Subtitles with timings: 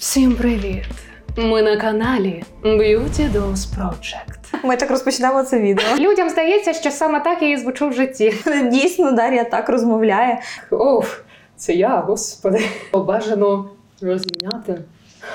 [0.00, 0.84] Всім привіт!
[1.36, 4.64] Ми на каналі Beauty Dolls Project.
[4.64, 5.84] Ми так розпочнемо це відео.
[5.98, 8.34] Людям здається, що саме так я і звучу в житті.
[8.70, 10.40] Дійсно, Дар'я так розмовляє.
[10.70, 11.20] Оф,
[11.56, 12.60] це я, господи.
[12.92, 13.70] Бажано
[14.02, 14.82] розміняти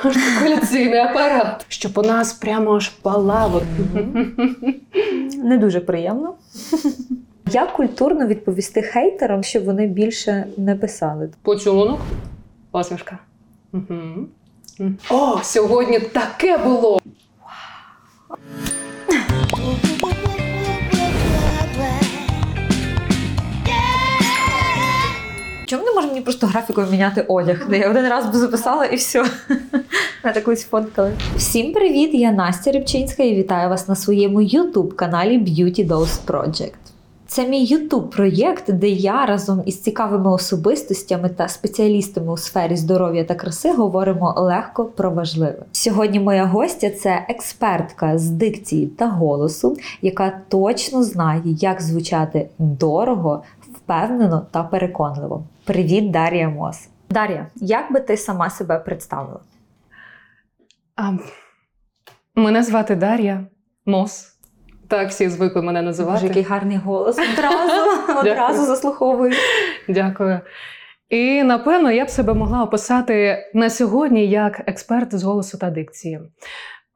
[0.03, 3.61] артикуляційний апарат, щоб у нас прямо аж палало.
[5.43, 6.33] Не дуже приємно.
[7.51, 11.29] Як культурно відповісти хейтерам, щоб вони більше не писали?
[11.41, 11.99] Поцілунок,
[12.71, 13.17] посмішка.
[13.71, 14.27] Мгм.
[15.09, 16.99] О, сьогодні таке було.
[25.65, 27.67] Чому не може мені просто графікою міняти одяг?
[27.69, 29.19] Де я один раз би записала і все.
[30.23, 31.11] Мене так колись фоткали.
[31.37, 32.09] Всім привіт!
[32.13, 36.84] Я Настя Рибчинська і вітаю вас на своєму youtube каналі Beauty Dolls Project.
[37.35, 43.23] Це мій youtube проєкт, де я разом із цікавими особистостями та спеціалістами у сфері здоров'я
[43.23, 45.65] та краси говоримо легко про важливе.
[45.71, 53.43] Сьогодні моя гостя це експертка з дикції та голосу, яка точно знає, як звучати дорого,
[53.73, 55.43] впевнено та переконливо.
[55.65, 56.87] Привіт, Дар'я Мос.
[57.09, 59.39] Дар'я, як би ти сама себе представила?
[60.95, 61.11] А,
[62.35, 63.45] мене звати Дар'я
[63.85, 64.34] Мос.
[64.87, 66.13] Так всі звикли мене називати.
[66.13, 67.17] Боже, який гарний голос.
[67.33, 69.33] Одразу, одразу заслуховую.
[69.89, 70.39] Дякую.
[71.09, 76.19] І напевно я б себе могла описати на сьогодні як експерт з голосу та дикції.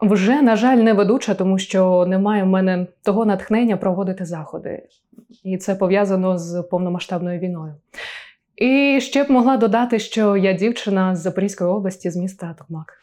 [0.02, 4.84] Вже, на жаль, не ведуча, тому що немає в мене того натхнення проводити заходи.
[5.44, 7.76] І це пов'язано з повномасштабною війною.
[8.56, 12.94] І ще б могла додати, що я дівчина з Запорізької області, з міста Токмак.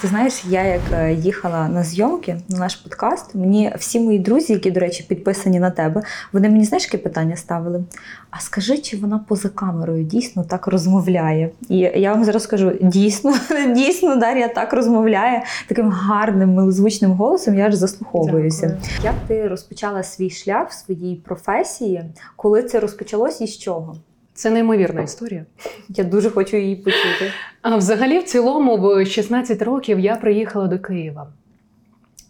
[0.00, 4.52] Ти знаєш, я як е, їхала на зйомки на наш подкаст, мені всі мої друзі,
[4.52, 7.84] які, до речі, підписані на тебе, вони мені знаєш, яке питання ставили.
[8.30, 11.50] А скажи, чи вона поза камерою дійсно так розмовляє?
[11.68, 13.34] І я вам зараз скажу: дійсно,
[13.74, 17.54] дійсно, Дар'я так розмовляє таким гарним, милозвучним голосом.
[17.54, 18.66] Я аж заслуховуюся.
[18.66, 19.04] Дякую.
[19.04, 22.04] Як ти розпочала свій шлях в своїй професії?
[22.36, 23.96] Коли це розпочалось і з чого?
[24.40, 25.46] Це неймовірна історія.
[25.88, 27.32] Я дуже хочу її почути.
[27.62, 31.32] А взагалі, в цілому, в 16 років я приїхала до Києва.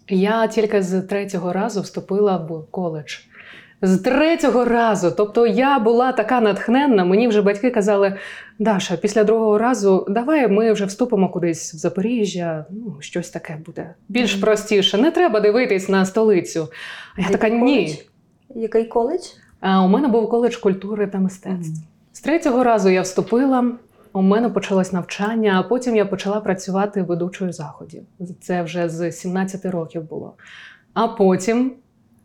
[0.08, 3.18] Я тільки з третього разу вступила в коледж.
[3.82, 5.10] З третього разу.
[5.16, 7.04] Тобто я була така натхненна.
[7.04, 8.14] Мені вже батьки казали:
[8.58, 12.64] Даша, після другого разу давай ми вже вступимо кудись в Запоріжжя.
[12.70, 14.98] Ну, щось таке буде більш простіше.
[14.98, 16.68] Не треба дивитись на столицю.
[17.16, 17.64] А я Який така коледж?
[17.64, 18.02] ні.
[18.54, 19.22] Який коледж?
[19.60, 21.90] А у мене був коледж культури та мистецтв.
[22.20, 23.64] З третього разу я вступила.
[24.12, 28.02] У мене почалось навчання, а потім я почала працювати ведучою заходів.
[28.40, 30.34] Це вже з 17 років було.
[30.94, 31.72] А потім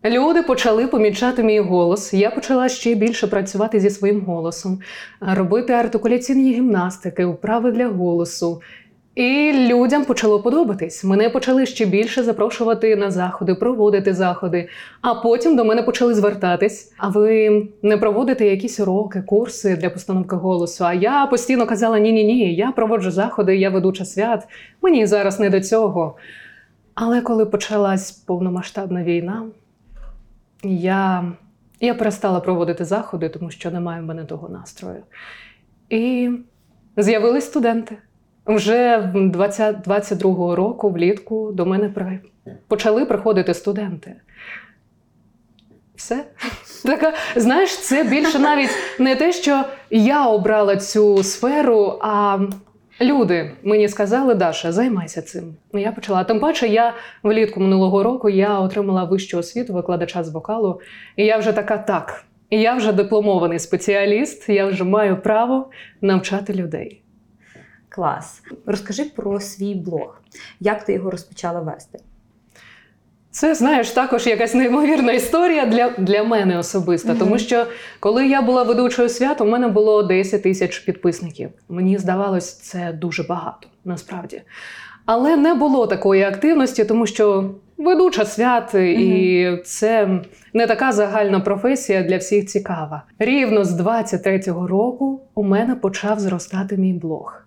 [0.06, 2.14] люди почали помічати мій голос.
[2.14, 4.80] Я почала ще більше працювати зі своїм голосом,
[5.22, 8.62] робити артикуляційні гімнастики, вправи для голосу.
[9.16, 11.04] І людям почало подобатись.
[11.04, 14.70] Мене почали ще більше запрошувати на заходи, проводити заходи.
[15.02, 16.94] А потім до мене почали звертатись.
[16.98, 20.86] А ви не проводите якісь уроки, курси для постановки голосу?
[20.86, 24.48] А я постійно казала: ні, ні, ні, я проводжу заходи, я ведуча свят.
[24.82, 26.18] Мені зараз не до цього.
[26.96, 29.44] Але коли почалась повномасштабна війна,
[30.64, 31.34] я,
[31.80, 35.04] я перестала проводити заходи, тому що немає в мене того настрою.
[35.90, 36.32] І
[36.98, 37.98] з'явились студенти.
[38.46, 41.92] Вже в 20, 22-го року, влітку, до мене
[42.68, 44.16] почали приходити студенти.
[45.96, 46.26] Все.
[46.86, 48.70] Така, знаєш, це більше навіть
[49.00, 52.40] не те, що я обрала цю сферу, а
[53.02, 55.56] люди мені сказали, Даша, займайся цим.
[55.74, 56.24] Я почала.
[56.24, 60.82] Тим паче, я влітку минулого року я отримала вищу освіту викладача з вокалу.
[61.16, 62.24] І я вже така, так.
[62.50, 65.70] Я вже дипломований спеціаліст, я вже маю право
[66.02, 67.02] навчати людей.
[67.96, 68.42] Клас.
[68.66, 70.22] Розкажи про свій блог.
[70.60, 72.00] Як ти його розпочала вести?
[73.32, 77.10] Це знаєш також якась неймовірна історія для, для мене особисто.
[77.10, 77.18] Мгм.
[77.20, 77.66] Тому що
[78.00, 81.50] коли я була ведучою свят, у мене було 10 тисяч підписників.
[81.70, 84.42] Мені здавалось, це дуже багато насправді.
[85.06, 90.22] Але не було такої активності, тому що ведуча свят, і це
[90.54, 93.04] не така загальна професія для всіх цікава.
[93.20, 97.45] Рівно з 23-го року у мене почав зростати мій блог.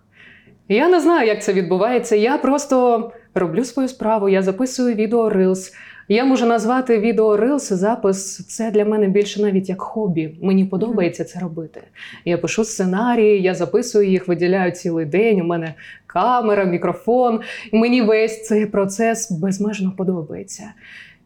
[0.71, 2.15] Я не знаю, як це відбувається.
[2.15, 5.73] Я просто роблю свою справу, я записую відео Reels.
[6.07, 8.47] Я можу назвати відео Reels запис.
[8.47, 10.37] Це для мене більше навіть як хобі.
[10.41, 11.81] Мені подобається це робити.
[12.25, 15.41] Я пишу сценарії, я записую їх, виділяю цілий день.
[15.41, 15.73] У мене
[16.07, 17.41] камера, мікрофон.
[17.73, 20.73] Мені весь цей процес безмежно подобається.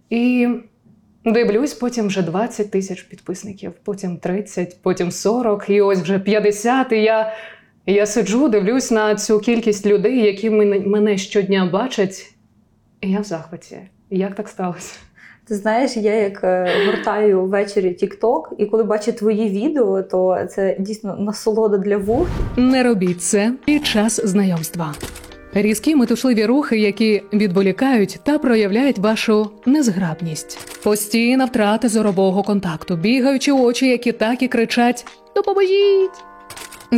[0.10, 0.48] І
[1.25, 6.92] Дивлюсь, потім вже 20 тисяч підписників, потім 30, потім 40, і ось вже 50.
[6.92, 7.34] І я,
[7.85, 12.33] і я сиджу, дивлюсь на цю кількість людей, які мене, щодня бачать.
[13.01, 13.77] І я в захваті.
[14.09, 14.95] Як так сталося?
[15.47, 20.75] Ти знаєш, я як е, гортаю ввечері TikTok, і коли бачу твої відео, то це
[20.80, 22.27] дійсно насолода для вух.
[22.57, 24.94] Не робіть це під час знайомства.
[25.53, 30.81] Різкі метушливі рухи, які відволікають та проявляють вашу незграбність.
[30.83, 36.32] Постійна втрата зорового контакту, бігаючі очі, які так і кричать Допоможіть!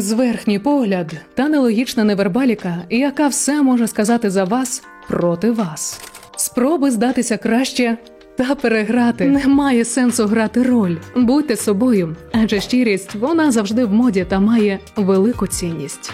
[0.02, 6.02] Зверхній погляд та нелогічна невербаліка, яка все може сказати за вас проти вас.
[6.36, 7.98] Спроби здатися краще
[8.38, 9.26] та переграти.
[9.26, 10.98] Немає сенсу грати роль.
[11.16, 16.14] Будьте собою, адже щирість вона завжди в моді та має велику цінність.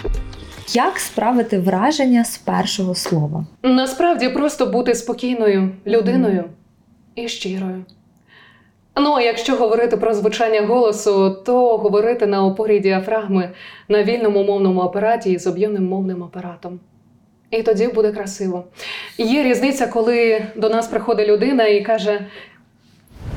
[0.72, 3.46] Як справити враження з першого слова?
[3.62, 6.44] Насправді просто бути спокійною людиною
[7.14, 7.84] і щирою.
[8.96, 13.50] Ну, а якщо говорити про звучання голосу, то говорити на опорі діафрагми
[13.88, 16.80] на вільному мовному апараті з об'ємним мовним апаратом.
[17.50, 18.64] І тоді буде красиво.
[19.18, 22.20] Є різниця, коли до нас приходить людина і каже: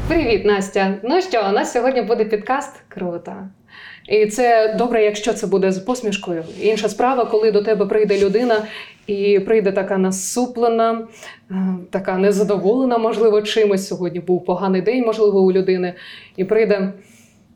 [0.07, 0.93] Привіт, Настя!
[1.03, 2.75] Ну що, у нас сьогодні буде підкаст?
[2.87, 3.33] Круто.
[4.07, 6.43] І це добре, якщо це буде з посмішкою.
[6.61, 8.63] Інша справа, коли до тебе прийде людина
[9.07, 11.07] і прийде така насуплена,
[11.51, 11.55] е,
[11.89, 13.87] така незадоволена, можливо, чимось.
[13.87, 15.93] Сьогодні був поганий день, можливо, у людини,
[16.37, 16.93] і прийде.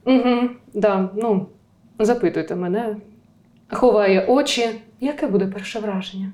[0.06, 1.46] Угу, да, ну,
[2.00, 2.96] запитуйте мене,
[3.70, 4.70] ховає очі.
[5.02, 6.32] Яке буде перше враження?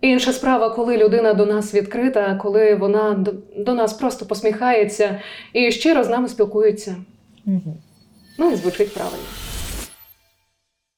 [0.00, 5.20] Інша справа, коли людина до нас відкрита, коли вона до, до нас просто посміхається
[5.52, 6.96] і щиро з нами спілкується.
[7.46, 7.76] Угу.
[8.38, 9.49] Ну і звучить правильно.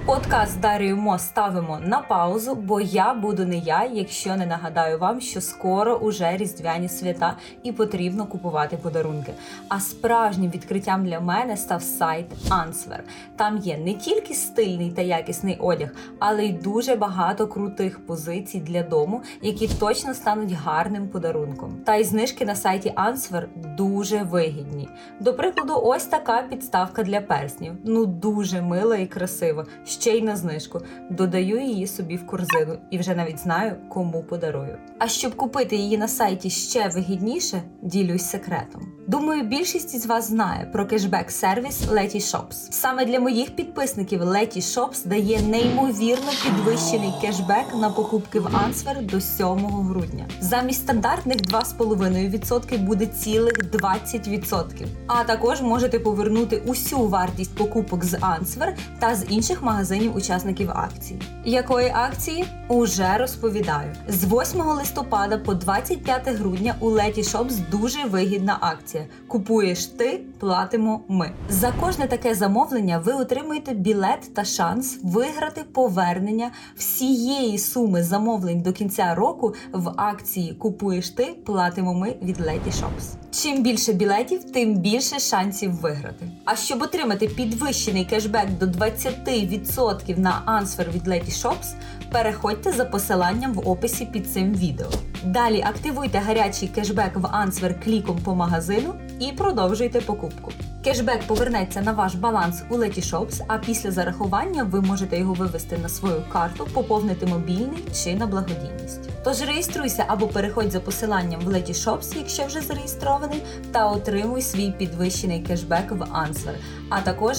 [0.06, 4.98] Подкаст з Дарією Мо ставимо на паузу, бо я буду не я, якщо не нагадаю
[4.98, 9.32] вам, що скоро уже різдвяні свята і потрібно купувати подарунки.
[9.68, 13.00] А справжнім відкриттям для мене став сайт Answer.
[13.36, 18.82] Там є не тільки стильний та якісний одяг, але й дуже багато крутих позицій для
[18.82, 21.76] дому, які точно стануть гарним подарунком.
[21.86, 23.46] Та й знижки на сайті Answer
[23.76, 24.88] дуже вигідні.
[25.20, 27.72] До прикладу, ось така підставка для перснів.
[27.84, 29.66] Ну дуже мила і красива.
[29.92, 30.80] Ще й на знижку.
[31.10, 34.78] Додаю її собі в корзину і вже навіть знаю, кому подарую.
[34.98, 38.92] А щоб купити її на сайті ще вигідніше, ділюсь секретом.
[39.06, 42.54] Думаю, більшість із вас знає про кешбек-сервіс Letty Shops.
[42.70, 49.20] Саме для моїх підписників Letty Shops дає неймовірно підвищений кешбек на покупки в Answer до
[49.20, 50.26] 7 грудня.
[50.40, 54.86] Замість стандартних 2,5% буде цілих 20%.
[55.06, 61.22] А також можете повернути усю вартість покупок з Answer та з інших магазинів учасників акції.
[61.44, 62.44] Якої акції?
[62.68, 63.92] Уже розповідаю.
[64.08, 68.91] З 8 листопада по 25 грудня у Letty Shops дуже вигідна акція.
[69.28, 71.30] Купуєш ти, платимо ми.
[71.48, 78.72] За кожне таке замовлення ви отримуєте білет та шанс виграти повернення всієї суми замовлень до
[78.72, 83.14] кінця року в акції Купуєш ти, платимо ми від Letty Shops.
[83.30, 86.30] Чим більше білетів, тим більше шансів виграти.
[86.44, 91.74] А щоб отримати підвищений кешбек до 20% на Answer від Letty Shops,
[92.12, 94.88] переходьте за посиланням в описі під цим відео.
[95.24, 100.52] Далі активуйте гарячий кешбек в Answer кліком по магазину і продовжуйте покупку.
[100.84, 105.78] Кешбек повернеться на ваш баланс у Letty Shops, а після зарахування ви можете його вивести
[105.78, 109.10] на свою карту, поповнити мобільний чи на благодійність.
[109.24, 113.42] Тож реєструйся або переходь за посиланням в Letty Shops, якщо вже зареєстрований,
[113.72, 116.54] та отримуй свій підвищений кешбек в Answer,
[116.96, 117.36] а також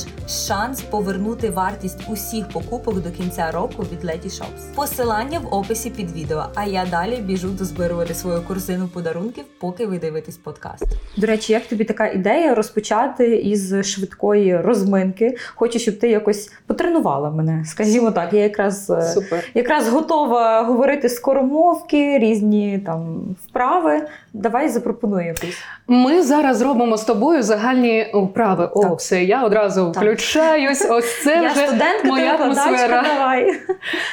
[0.48, 4.76] шанс повернути вартість усіх покупок до кінця року від Letty Shops.
[4.76, 6.46] Посилання в описі під відео.
[6.56, 10.86] А я далі біжу дозбирувати свою корзину подарунків, поки ви дивитесь подкаст.
[11.18, 15.38] До речі, як тобі така ідея розпочати із швидкої розминки?
[15.56, 17.66] Хочу, щоб ти якось потренувала мене.
[17.66, 18.90] Скажімо так, я якраз.
[18.90, 19.44] е, Супер.
[19.54, 24.08] Якраз готова говорити скоромовки, різні там вправи.
[24.34, 25.58] Давай запропонуй якусь.
[25.88, 28.70] Ми зараз зробимо з тобою загальні вправи.
[28.74, 29.00] О, Так.
[29.00, 30.04] все, я одразу Так.
[30.04, 30.88] включаюсь.
[30.90, 33.02] Ось це я вже студентка, моя атмосфера.
[33.04, 33.60] давай.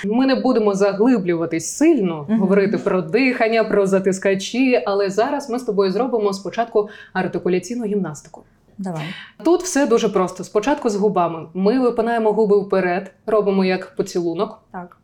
[0.05, 5.91] Ми не будемо заглиблюватись сильно, говорити про дихання, про затискачі, але зараз ми з тобою
[5.93, 8.43] зробимо спочатку артикуляційну гімнастику.
[8.79, 9.03] Давай.
[9.45, 10.45] Тут все дуже просто.
[10.45, 11.47] Спочатку з губами.
[11.55, 14.97] Ми випинаємо губи вперед, робимо як поцілунок, Так.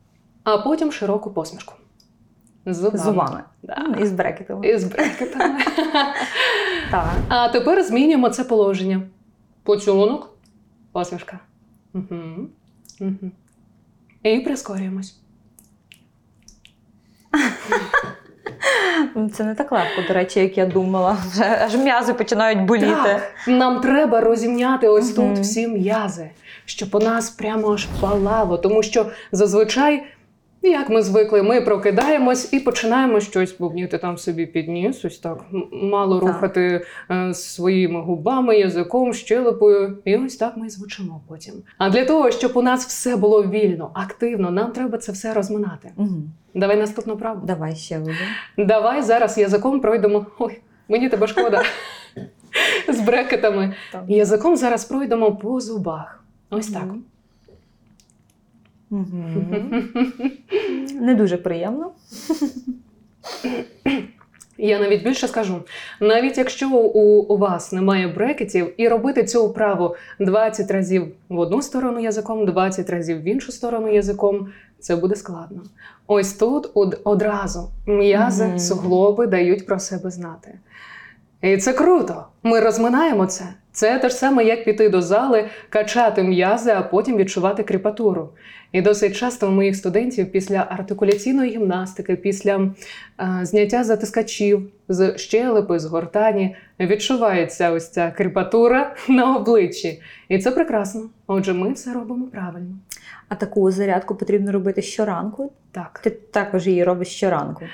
[0.45, 1.75] а потім широку посмішку.
[2.66, 2.99] З зубами.
[3.04, 3.42] Зубами.
[3.62, 3.87] Да.
[4.00, 4.66] І з брекетами.
[4.68, 5.59] І з брекетами.
[6.90, 7.09] Так.
[7.28, 9.02] А тепер змінюємо це положення.
[9.66, 10.30] Поцілунок,
[10.92, 11.38] посмішка.
[11.94, 12.49] Угу.
[13.00, 13.30] Угу.
[14.23, 15.20] І прискорюємось.
[19.35, 21.16] Це не так легко, до речі, як я думала.
[21.32, 22.96] Вже аж м'язи починають боліти.
[23.04, 25.35] Так, нам треба розімняти ось Мгм.
[25.35, 26.30] тут всі м'язи,
[26.64, 28.58] щоб у нас прямо аж палало.
[28.58, 30.06] Тому що зазвичай,
[30.70, 35.44] як ми звикли, ми прокидаємось і починаємо щось бубніти там собі під ніс, ось так
[35.73, 36.28] мало Так.
[36.28, 39.99] рухати е, своїми губами, язиком, щелепою.
[40.04, 41.54] І ось так ми і звучимо потім.
[41.78, 45.90] А для того, щоб у нас все було вільно, активно, нам треба це все розминати.
[45.96, 46.23] Угу.
[46.54, 47.46] Давай наступну правду.
[47.46, 48.14] Давай ще один.
[48.58, 50.26] Давай зараз язиком пройдемо.
[50.38, 51.62] Ой, мені тебе шкода.
[52.88, 53.75] З брекетами.
[54.08, 56.25] Язиком зараз пройдемо по зубах.
[56.50, 56.85] Ось так.
[60.95, 61.90] Не дуже приємно.
[64.59, 65.55] Я навіть більше скажу:
[66.00, 72.00] навіть якщо у, вас немає брекетів, і робити цю вправу 20 разів в одну сторону
[72.00, 75.62] язиком, 20 разів в іншу сторону язиком, це буде складно.
[76.07, 80.59] Ось тут од- одразу м'язи, суглоби дають про себе знати.
[81.47, 82.25] І це круто.
[82.43, 83.45] Ми розминаємо це.
[83.73, 88.29] Це те ж саме, як піти до зали, качати м'язи, а потім відчувати кріпатуру.
[88.73, 92.57] І досить часто у моїх студентів після артикуляційної гімнастики, після
[93.21, 100.03] е, зняття затискачів з щелепи, з гортані, відчувається ось ця кріпатура на обличчі.
[100.29, 101.03] І це прекрасно.
[101.26, 102.75] Отже, ми все робимо правильно.
[103.29, 105.53] А таку зарядку потрібно робити щоранку.
[105.73, 106.00] Так.
[106.05, 107.65] Ти також її робиш щоранку.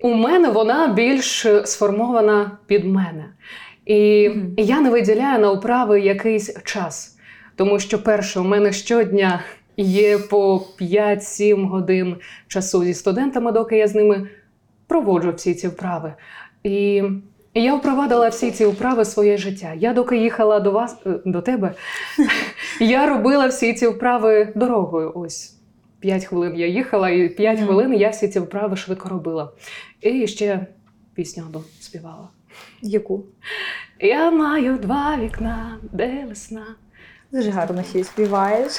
[0.00, 3.24] У мене вона більш сформована під мене.
[3.86, 4.54] І Мгм.
[4.56, 7.16] я не виділяю на вправи якийсь час.
[7.56, 9.42] Тому що, перше, у мене щодня
[9.76, 12.16] є по 5-7 годин
[12.48, 14.28] часу зі студентами, доки я з ними
[14.86, 16.12] проводжу всі ці вправи.
[16.64, 17.02] І
[17.54, 19.72] я впровадила всі ці вправи в своє життя.
[19.76, 21.72] Я доки їхала до вас, е, до тебе,
[22.80, 25.12] я робила всі ці вправи дорогою.
[25.14, 25.57] Ось
[26.00, 27.66] 5 хвилин я їхала, і 5 Мгм.
[27.66, 29.52] хвилин я всі ці вправи швидко робила.
[30.00, 30.66] І ще
[31.14, 32.28] пісню одну співала.
[32.82, 33.24] Яку?
[34.00, 36.66] Я маю два вікна, де весна.
[37.32, 38.72] Дуже гарно ще й співаєш.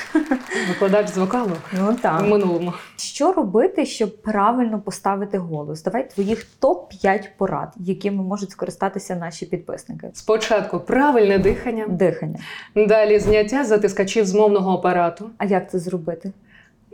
[0.70, 2.74] Викладач з вокалу Ну в минулому.
[2.98, 5.84] Що робити, щоб правильно поставити голос?
[5.84, 10.10] Давай твоїх топ-5 порад, якими можуть скористатися наші підписники.
[10.14, 12.40] Спочатку правильне дихання, Дихання.
[12.76, 15.30] далі зняття затискачів з мовного апарату.
[15.38, 16.32] А як це зробити?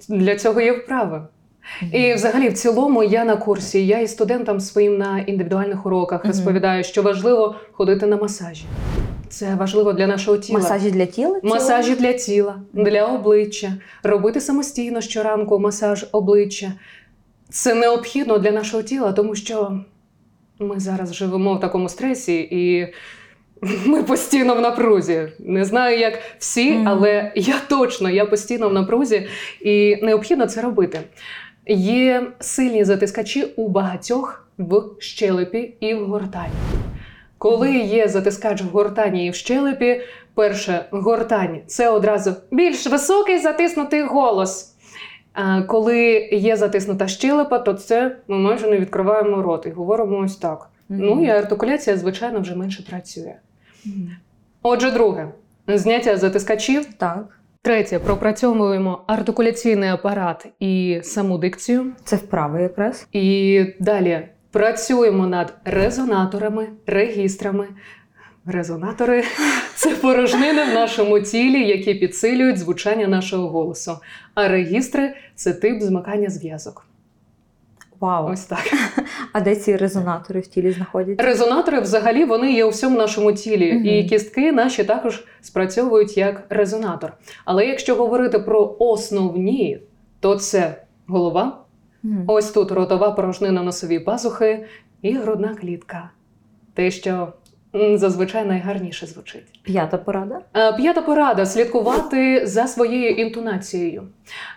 [0.10, 1.22] Для цього є вправи.
[1.92, 6.84] І взагалі, в цілому, я на курсі, я і студентам своїм на індивідуальних уроках розповідаю,
[6.84, 8.66] що важливо ходити на масажі.
[9.30, 10.60] Це важливо для нашого тіла.
[10.60, 11.40] Масажі для тіла?
[11.44, 13.74] Масажі для тіла, для обличчя,
[14.04, 16.72] робити самостійно щоранку масаж обличчя.
[17.50, 19.80] Це необхідно для нашого тіла, тому що
[20.60, 22.94] ми зараз живемо в такому стресі і
[23.86, 25.28] ми постійно в напрузі.
[25.40, 29.28] Не знаю, як всі, але я точно я постійно в напрузі,
[29.62, 31.00] і необхідно це робити.
[31.68, 36.54] Є сильні затискачі у багатьох в щелепі і в гортані.
[37.38, 40.02] Коли є затискач в гортані і в щелепі,
[40.34, 44.72] перше гортань це одразу більш високий затиснутий голос.
[45.34, 50.36] А коли є затиснута щелепа, то це ми майже не відкриваємо рот і говоримо ось
[50.36, 50.70] так.
[50.90, 53.36] Ну і артикуляція, звичайно, вже менше працює.
[54.62, 55.32] Отже, друге
[55.68, 56.86] зняття затискачів.
[56.98, 57.40] Так.
[57.62, 61.94] Третє пропрацьовуємо артикуляційний апарат і саму дикцію.
[62.04, 63.08] Це вправи якраз.
[63.12, 67.68] І далі працюємо над резонаторами, регістрами.
[68.46, 69.24] Резонатори
[69.76, 73.98] це порожнини в нашому тілі, які підсилюють звучання нашого голосу.
[74.34, 76.86] А регістри це тип змикання зв'язок.
[78.06, 78.30] Вау.
[78.32, 78.74] Ось так.
[79.34, 81.26] А де ці резонатори в тілі знаходяться?
[81.26, 83.86] Резонатори взагалі вони є у всьому нашому тілі, угу.
[83.86, 87.14] і кістки наші також спрацьовують як резонатор.
[87.46, 89.80] Але якщо говорити про основні,
[90.20, 91.58] то це голова,
[92.04, 92.14] угу.
[92.28, 94.66] Ось тут ротова порожнина носові пазухи
[95.02, 96.10] і грудна клітка.
[96.74, 97.34] Те, що
[97.96, 99.44] зазвичай найгарніше звучить.
[99.64, 100.40] П'ята порада.
[100.56, 104.04] Е, П'ята порада слідкувати за своєю інтонацією,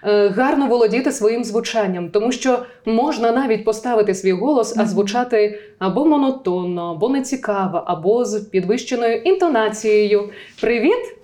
[0.04, 6.06] Е, гарно володіти своїм звучанням, тому що можна навіть поставити свій голос, а звучати або
[6.06, 10.30] монотонно, або нецікаво, або з підвищеною інтонацією.
[10.60, 11.16] Привіт!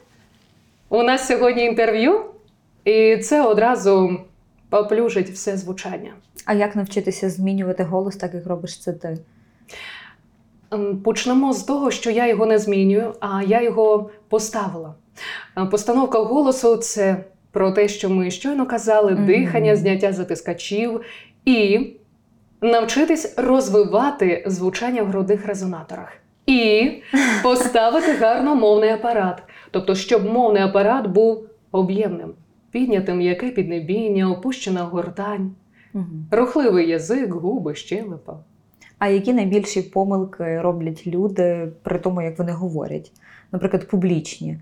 [0.89, 2.21] У нас сьогодні інтерв'ю,
[2.85, 4.19] і це одразу
[4.71, 6.13] поплюжить все звучання.
[6.45, 9.19] А як навчитися змінювати голос, так як робиш це ти?
[10.75, 14.95] Ем, Почнемо з того, що я його не змінюю, а я його поставила.
[15.59, 19.27] Е, Постановка голосу це про те, що ми щойно казали: Мгм.
[19.27, 21.01] дихання, зняття затискачів
[21.45, 21.87] і
[22.61, 26.13] навчитись розвивати звучання в грудних резонаторах.
[26.47, 26.91] І
[27.43, 29.43] поставити гарно мовний апарат.
[29.71, 32.31] Тобто, щоб мовний апарат був об'ємним,
[32.71, 35.51] піднятим яке піднебіння, опущена гортань,
[35.93, 36.27] Мгм.
[36.31, 38.39] рухливий язик, губи, щелепа.
[39.05, 43.13] А які найбільші помилки роблять люди при тому, як вони говорять?
[43.53, 44.59] Наприклад, публічні.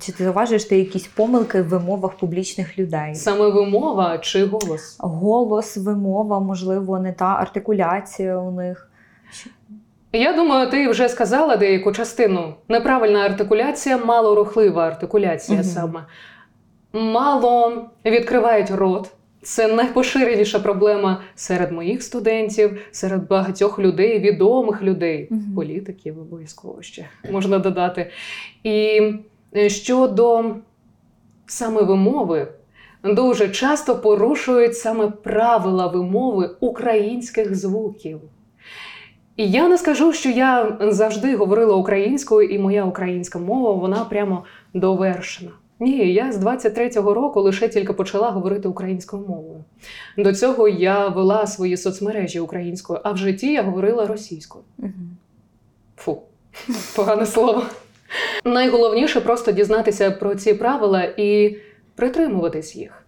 [0.00, 3.14] Чи ти зауважуєш ти якісь помилки в вимовах публічних людей?
[3.14, 4.96] Саме вимова чи голос?
[5.00, 8.90] Голос, вимова, можливо, не та артикуляція у них.
[10.12, 12.54] Я думаю, ти вже сказала деяку частину.
[12.68, 15.68] Неправильна артикуляція, малорухлива артикуляція Мгм.
[15.68, 16.04] саме.
[16.92, 19.10] Мало відкривають рот.
[19.46, 25.54] Це найпоширеніша проблема серед моїх студентів, серед багатьох людей, відомих людей, Мгм.
[25.54, 28.10] політиків обов'язково ще можна додати.
[28.62, 29.00] І
[29.56, 30.44] е, щодо
[31.46, 32.48] саме вимови,
[33.04, 38.20] дуже часто порушують саме правила вимови українських звуків.
[39.36, 44.44] І я не скажу, що я завжди говорила українською, і моя українська мова вона прямо
[44.74, 45.50] довершена.
[45.80, 49.64] Ні, я з 23-го року лише тільки почала говорити українською мовою.
[50.16, 54.64] До цього я вела свої соцмережі українською, а в житті я говорила російською.
[54.78, 55.16] Мгм.
[55.96, 56.22] Фу,
[56.96, 57.62] погане слово.
[58.44, 61.56] Найголовніше просто дізнатися про ці правила і
[61.94, 63.02] притримуватись їх.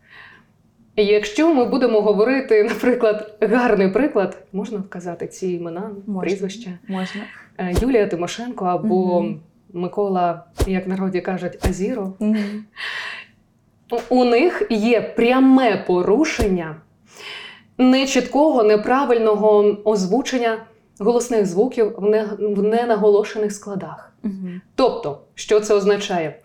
[0.96, 6.20] Якщо ми будемо говорити, наприклад, гарний приклад, можна вказати ці імена, Можна.
[6.20, 7.20] прізвища Можна.
[7.58, 9.40] Е, Юлія Тимошенко або Мгм.
[9.72, 12.12] Микола, як в народі кажуть, Азіро.
[12.20, 12.64] Мгм.
[13.90, 16.76] У- У них є пряме порушення
[17.78, 20.58] нечіткого, неправильного озвучення
[20.98, 24.12] голосних звуків в не- в ненаголошених складах.
[24.22, 24.60] Мгм.
[24.74, 26.36] Тобто, що це означає?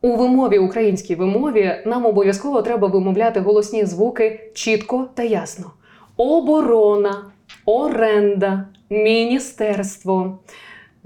[0.00, 5.70] У вимові, українській вимові, нам обов'язково треба вимовляти голосні звуки чітко та ясно:
[6.16, 7.24] оборона,
[7.64, 10.38] оренда, міністерство,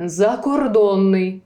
[0.05, 1.43] закордонний.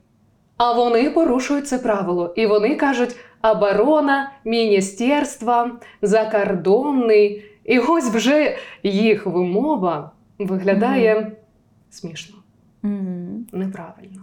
[0.57, 2.33] А вони порушують це правило.
[2.37, 5.71] І вони кажуть оборона, міністерство,
[6.03, 7.45] закордонний.
[7.65, 11.33] І ось вже їх вимова виглядає
[11.91, 12.37] смішно,
[12.83, 13.47] Мгм.
[13.53, 14.21] неправильно.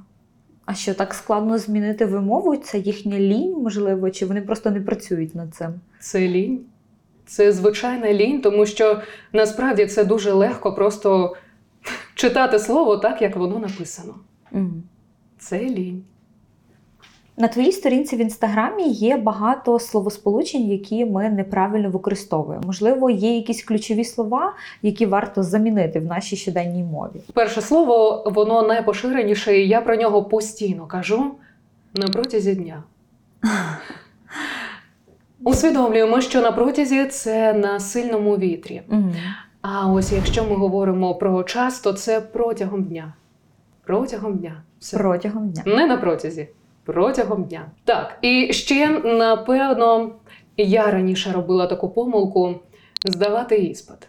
[0.66, 2.56] А що так складно змінити вимову?
[2.58, 5.70] Це їхня лінь, можливо, чи вони просто не працюють над цим?
[6.00, 6.60] Це лінь.
[7.26, 9.02] Це звичайна лінь, тому що
[9.34, 11.36] насправді це дуже легко просто
[12.16, 14.16] читати слово так, як воно написано.
[15.40, 16.04] Це лінь.
[17.38, 22.64] На твоїй сторінці в інстаграмі є багато словосполучень, які ми неправильно використовуємо.
[22.66, 27.22] Можливо, є якісь ключові слова, які варто замінити в нашій щоденній мові.
[27.34, 31.32] Перше слово, воно найпоширеніше, і я про нього постійно кажу
[31.94, 32.84] на протязі дня.
[35.44, 38.82] Усвідомлюємо, що на протязі це на сильному вітрі.
[39.62, 43.14] А ось якщо ми говоримо про час, то це протягом дня.
[43.84, 44.64] Протягом дня.
[44.80, 44.98] Все.
[44.98, 45.64] Протягом дня.
[45.66, 46.48] Не на протязі,
[46.84, 47.66] протягом дня.
[47.86, 50.12] Так, і ще, напевно,
[50.58, 52.60] я раніше робила таку помилку
[53.06, 54.08] здавати іспит.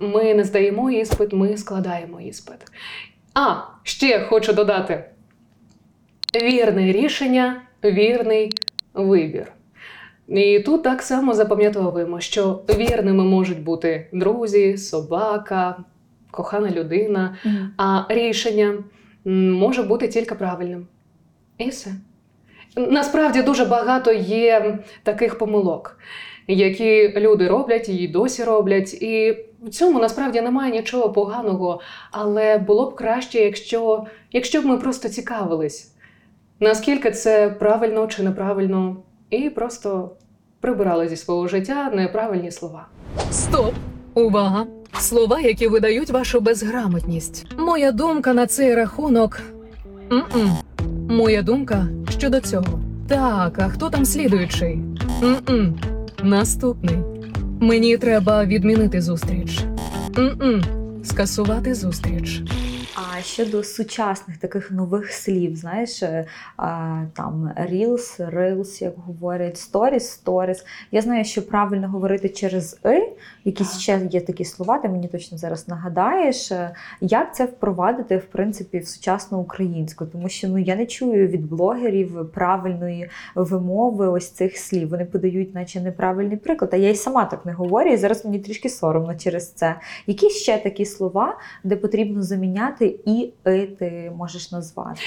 [0.00, 2.58] Ми не здаємо іспит, ми складаємо іспит.
[3.34, 5.10] А, ще хочу додати:
[6.42, 8.52] вірне рішення, вірний
[8.94, 9.52] вибір.
[10.30, 15.76] І тут так само запам'ятовуємо, що вірними можуть бути друзі, собака,
[16.30, 17.36] кохана людина,
[17.76, 18.74] а рішення
[19.24, 20.86] може бути тільки правильним.
[21.58, 21.90] І все.
[22.76, 25.98] Насправді дуже багато є таких помилок,
[26.46, 28.94] які люди роблять і досі роблять.
[28.94, 34.76] І в цьому насправді немає нічого поганого, але було б краще, якщо, якщо б ми
[34.78, 35.94] просто цікавились,
[36.60, 38.96] наскільки це правильно чи неправильно,
[39.30, 40.10] і просто
[40.60, 42.86] прибирали зі свого життя неправильні слова.
[43.30, 43.74] Стоп!
[44.14, 44.66] Увага!
[44.98, 47.46] Слова, які видають вашу безграмотність.
[47.58, 49.40] Моя думка на цей рахунок.
[50.12, 50.50] М-м.
[51.08, 51.86] Моя думка
[52.18, 52.80] щодо цього.
[53.08, 54.78] Так, а хто там слідуючий?
[55.22, 55.74] М-м.
[56.22, 56.96] Наступний.
[57.60, 59.60] Мені треба відмінити зустріч.
[60.18, 60.62] М-м.
[61.04, 62.42] Скасувати зустріч.
[63.22, 66.26] Щодо сучасних таких нових слів, знаєш, е,
[67.16, 70.64] там Reels, Reels, як говорять, Stories, Stories.
[70.92, 73.12] Я знаю, що правильно говорити через «и»,
[73.44, 76.52] якісь ще є такі слова, ти мені точно зараз нагадаєш.
[76.52, 80.06] Е, Як це впровадити, в принципі, в сучасну українську?
[80.06, 84.88] Тому що ну, я не чую від блогерів правильної вимови ось цих слів.
[84.88, 86.70] Вони подають, наче неправильний приклад.
[86.74, 89.76] А я й сама так не говорю, і зараз мені трішки соромно через це.
[90.06, 95.00] Які ще такі слова, де потрібно заміняти і «и» ти можеш назвати?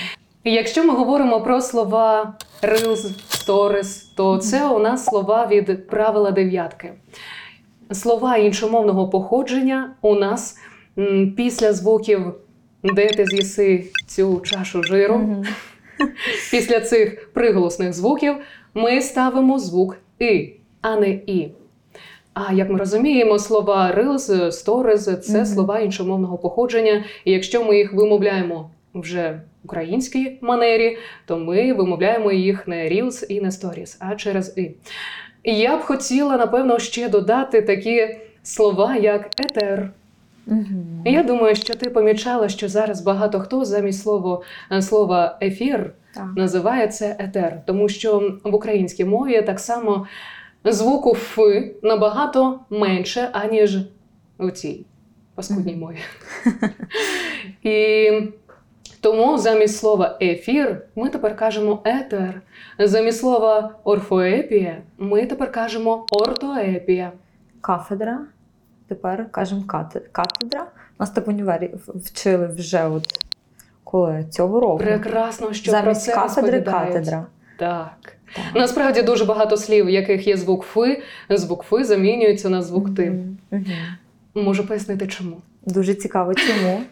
[0.43, 6.93] Якщо ми говоримо про слова Reels, Stories, то це у нас слова від правила дев'ятки.
[7.93, 10.57] Слова іншомовного походження у нас
[11.37, 12.33] після звуків
[12.83, 15.45] де ти з'їси цю чашу жиру, Мгм.
[16.51, 18.35] після цих приголосних звуків
[18.73, 21.51] ми ставимо звук и, а не і.
[22.33, 25.45] А як ми розуміємо, слова Reels, Stories– це Мгм.
[25.45, 27.03] слова іншомовного походження.
[27.25, 33.25] І якщо ми їх вимовляємо вже в українській манері, то ми вимовляємо їх не Reels
[33.29, 34.71] і не Stories, а через і.
[35.43, 39.89] І я б хотіла, напевно, ще додати такі слова, як етер.
[40.47, 41.03] Угу.
[41.05, 44.41] Я думаю, що ти помічала, що зараз багато хто замість слова,
[44.81, 46.27] слова ефір Так.
[46.35, 50.07] називає це етер, тому що в українській мові так само
[50.65, 51.39] звуку Ф
[51.83, 53.77] набагато менше, аніж
[54.37, 54.85] у цій
[55.35, 55.97] паскудній мові.
[57.63, 58.09] І
[59.03, 62.41] тому замість слова ефір ми тепер кажемо етер.
[62.79, 67.11] Замість слова орфоепія ми тепер кажемо ортоепія.
[67.61, 68.19] Кафедра.
[68.87, 70.65] Тепер кажемо кате- катедра.
[70.99, 73.07] Нас так в універі вчили вже от
[73.83, 74.77] коли цього року.
[74.77, 77.25] Прекрасно, що Замість про це кафедри катедра.
[77.59, 78.17] Так.
[78.35, 78.45] Так.
[78.55, 83.09] Насправді дуже багато слів, в яких є звук фи, звук фи замінюється на звук ти.
[83.51, 83.65] Мгм.
[84.35, 85.37] Можу пояснити чому.
[85.65, 86.81] Дуже цікаво, чому.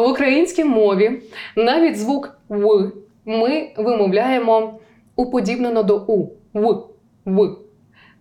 [0.00, 1.22] В українській мові
[1.56, 2.90] навіть звук в
[3.24, 4.78] ми вимовляємо
[5.16, 6.32] уподібнено до у.
[6.52, 6.82] В,
[7.24, 7.56] в,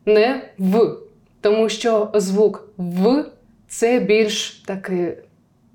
[0.06, 0.96] не в.
[1.42, 3.26] Тому що звук в
[3.68, 5.14] це більш такий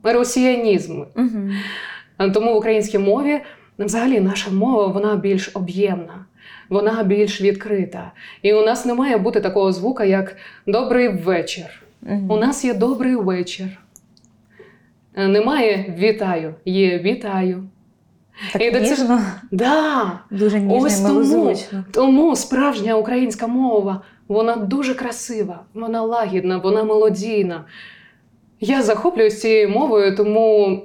[0.03, 1.03] росіянізм.
[1.15, 1.55] Мгм.
[2.35, 3.41] Тому в українській мові
[3.79, 6.25] взагалі наша мова вона більш об'ємна,
[6.69, 8.13] вона більш відкрита.
[8.43, 11.83] І у нас не має бути такого звука, як добрий вечір.
[12.03, 12.31] Мгм.
[12.31, 13.79] У нас є добрий вечір.
[15.15, 17.65] Е, Немає вітаю, є вітаю.
[18.53, 21.15] Так і до цього- ніжно, Да, дуже ніжно Ось тому.
[21.15, 21.85] милозвучно.
[21.93, 27.65] тому справжня українська мова вона дуже красива, вона лагідна, вона мелодійна.
[28.61, 30.79] Я захоплююсь цією мовою, тому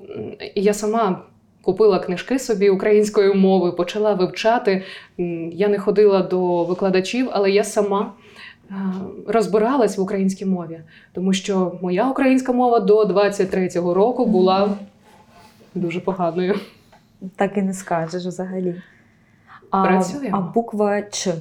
[0.55, 1.21] я сама
[1.61, 4.83] купила книжки собі української мови, почала вивчати.
[5.51, 8.13] Я не ходила до викладачів, але я сама
[9.27, 10.79] розбиралась в українській мові,
[11.13, 14.69] тому що моя українська мова до 23-го року була
[15.75, 16.59] дуже поганою.
[17.35, 18.81] Так і не скажеш взагалі.
[19.69, 20.37] А, Працюємо.
[20.37, 21.33] а буква Ч.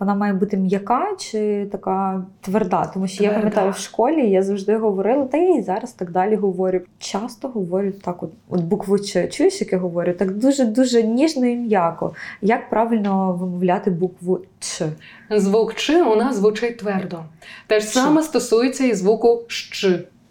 [0.00, 2.86] Вона має бути м'яка чи така тверда?
[2.86, 6.34] Тому що я пам'ятаю в школі, я завжди говорила, та я і зараз так далі
[6.34, 6.80] говорю.
[6.98, 9.28] Часто говорю так, от, от букву Ч.
[9.28, 10.12] Чуєш, як я говорю?
[10.12, 12.14] Так дуже дуже ніжно і м'яко.
[12.42, 14.86] Як правильно вимовляти букву Ч?
[15.30, 17.18] Звук Ч у нас звучить твердо.
[17.66, 19.86] Те ж саме стосується і звуку щ,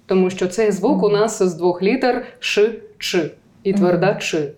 [0.06, 3.32] тому що цей звук у нас з двох літер ш, ч
[3.64, 4.52] і тверда ч.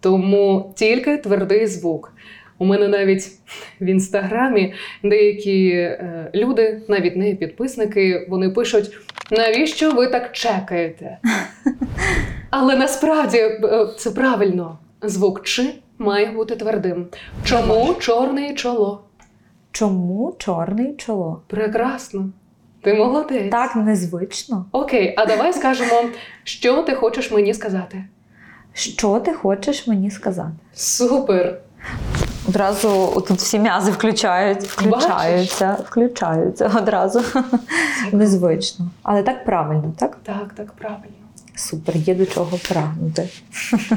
[0.00, 2.12] Тому тільки твердий звук.
[2.60, 3.28] У мене навіть
[3.80, 8.90] в інстаграмі деякі е, люди, навіть не підписники, вони пишуть:
[9.30, 11.18] навіщо ви так чекаєте?
[12.50, 14.78] Але насправді е, це правильно.
[15.02, 17.06] Звук Ч має бути твердим.
[17.44, 19.04] Чому чорне чоло?
[19.72, 21.42] Чому чорний чоло?
[21.46, 22.30] Прекрасно.
[22.82, 23.50] Ти молодець.
[23.50, 24.66] Так незвично.
[24.72, 26.02] Окей, а давай скажемо,
[26.44, 28.04] що ти хочеш мені сказати.
[28.72, 30.52] Що ти хочеш мені сказати?
[30.74, 31.60] Супер!
[32.48, 37.22] Одразу тут всі м'язи включають, включаються, включаються одразу.
[38.12, 38.86] Незвично.
[39.02, 40.18] Але так правильно, так?
[40.22, 41.04] Так, так, правильно.
[41.54, 43.28] Супер, є до чого прагнути.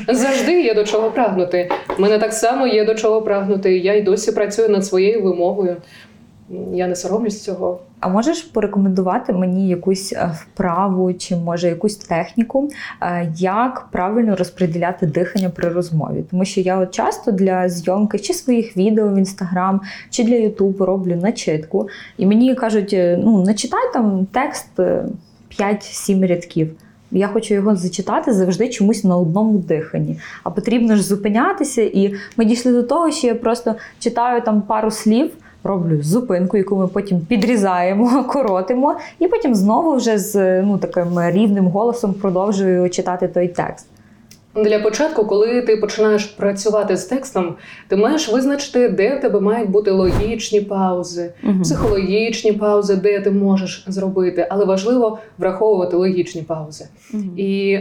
[0.07, 1.71] Завжди є до чого прагнути.
[1.97, 3.77] У мене так само є до чого прагнути.
[3.77, 5.77] Я й досі працюю над своєю вимогою.
[6.73, 7.79] Я не соромлюсь цього.
[7.99, 12.69] А можеш порекомендувати мені якусь е, вправу чи може якусь техніку,
[13.01, 16.23] е, як правильно розподіляти дихання при розмові?
[16.31, 20.85] Тому що я от часто для зйомки чи своїх відео в інстаграм, чи для Ютубу
[20.85, 25.05] роблю начитку, і мені кажуть: е, ну начитай там текст е,
[25.59, 26.71] 5-7 рядків.
[27.11, 30.19] Я хочу його зачитати завжди чомусь на одному диханні.
[30.43, 31.81] А потрібно ж зупинятися.
[31.81, 35.31] І ми дійшли до того, що я просто читаю там пару слів,
[35.63, 41.67] роблю зупинку, яку ми потім підрізаємо, коротимо, і потім знову вже з ну, таким рівним
[41.67, 43.87] голосом продовжую читати той текст.
[44.55, 47.55] Для початку, коли ти починаєш працювати з текстом,
[47.87, 53.85] ти маєш визначити, де в тебе мають бути логічні паузи, психологічні паузи, де ти можеш
[53.87, 56.85] зробити, але важливо враховувати логічні паузи.
[57.37, 57.79] І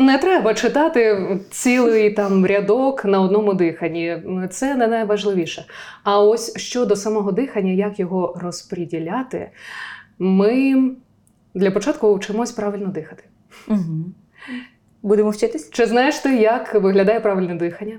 [0.00, 4.22] не треба читати цілий там рядок на одному диханні.
[4.50, 5.64] Це не найважливіше.
[6.04, 9.50] А ось щодо самого дихання, як його розподіляти,
[10.18, 10.82] ми
[11.54, 13.24] для початку вчимось правильно дихати.
[13.68, 14.04] Угу.
[15.02, 15.70] Будемо вчитись?
[15.70, 17.98] Чи знаєш ти, як виглядає правильне дихання?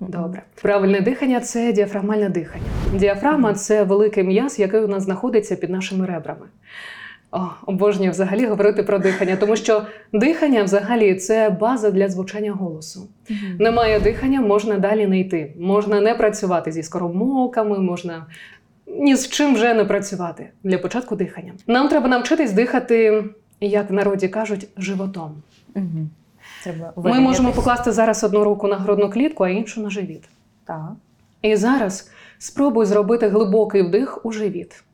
[0.00, 0.42] Добре.
[0.62, 2.64] Правильне дихання це діафрагмальне дихання.
[2.94, 6.46] Діафрагма це великий м'яз, який у нас знаходиться під нашими ребрами.
[7.32, 13.08] О, обожнюю взагалі говорити про дихання, тому що дихання взагалі це база для звучання голосу.
[13.58, 15.52] Немає дихання, можна далі не йти.
[15.58, 18.26] Можна не працювати зі скоромовками, можна
[18.86, 21.52] ні з чим вже не працювати для початку дихання.
[21.66, 23.24] Нам треба навчитись дихати,
[23.60, 25.42] як в народі кажуть, животом.
[25.76, 26.08] Угу.
[26.62, 30.22] Треба Ми можемо покласти зараз одну руку на грудну клітку, а іншу на живіт.
[30.64, 30.92] Так.
[31.42, 34.84] І зараз спробуй зробити глибокий вдих у живіт.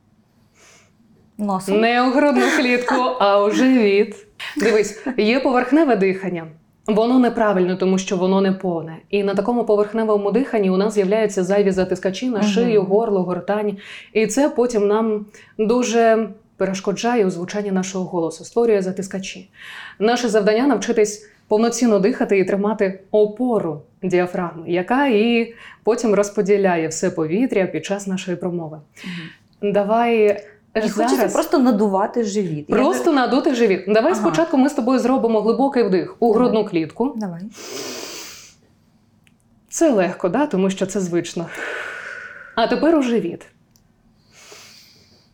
[1.38, 1.80] Носом.
[1.80, 4.26] Не у грудну клітку, а у живіт.
[4.56, 6.46] Дивись, є поверхневе дихання.
[6.86, 8.96] Воно неправильне, тому що воно не повне.
[9.10, 13.76] І на такому поверхневому диханні у нас з'являються зайві затискачі на шию, горло, гортань.
[14.12, 15.26] І це потім нам
[15.58, 19.50] дуже перешкоджає у звучанні нашого голосу, створює затискачі.
[19.98, 27.66] Наше завдання навчитись повноцінно дихати і тримати опору діафрагми, яка і потім розподіляє все повітря
[27.66, 28.78] під час нашої промови.
[29.62, 30.40] Давай
[30.84, 32.66] І хочеться просто надувати живіт.
[32.68, 33.84] Я Просто надути живіт.
[33.88, 34.20] Давай Ага.
[34.20, 36.38] спочатку ми з тобою зробимо глибокий вдих у Давай.
[36.48, 37.12] грудну клітку.
[37.16, 37.40] Давай.
[39.68, 40.46] Це легко, да?
[40.46, 41.46] тому що це звично.
[42.54, 43.46] А тепер у живіт.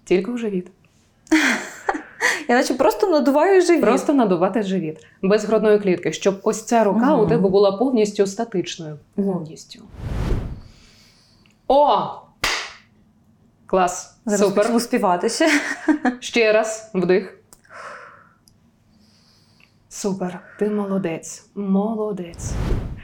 [0.05, 0.67] Тільки у живіт.
[2.49, 3.81] Я наче просто надуваю живіт.
[3.83, 7.17] Просто надувати живіт без грудної клітки, щоб ось ця рука Ага.
[7.17, 8.99] у тебе була повністю статичною.
[9.15, 9.83] Повністю.
[11.69, 12.09] О!
[13.67, 14.12] Клас.
[14.27, 14.65] Зараз Супер.
[14.65, 15.49] почну співати ще.
[16.21, 17.39] Ще раз вдих.
[19.89, 20.41] Супер.
[20.59, 21.47] Ти молодець.
[21.55, 22.51] Молодець.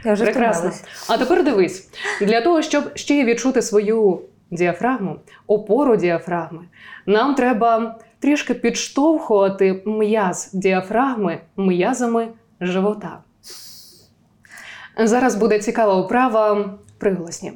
[0.04, 0.70] Я вже Прекрасно.
[0.70, 1.08] втомилась.
[1.08, 1.88] А тепер дивись:
[2.20, 6.60] для того, щоб ще відчути свою діафрагму, опору діафрагми,
[7.06, 12.28] нам треба трішки підштовхувати м'яз діафрагми м'язами
[12.60, 13.18] живота.
[15.04, 17.52] Зараз буде цікава вправа приголосні.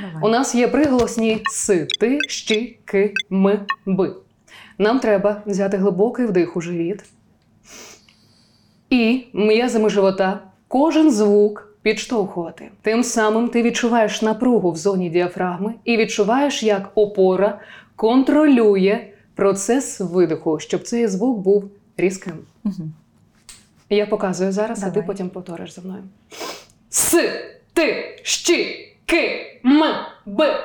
[0.00, 0.22] Давай.
[0.22, 4.14] У нас є приголосні с, ти, щі, ки, м, би.
[4.78, 7.04] Нам треба взяти глибокий вдих у живіт.
[8.90, 12.68] І м'язами живота кожен звук підштовхувати.
[12.82, 17.60] Тим самим ти відчуваєш напругу в зоні діафрагми і відчуваєш, як опора
[17.96, 22.32] контролює процес видиху, щоб цей звук був різким.
[22.64, 22.92] Мгм.
[23.90, 26.02] Я показую зараз, а ти потім повториш за мною.
[26.90, 27.32] С,
[27.72, 29.82] ти, щі, ки, м,
[30.26, 30.64] б.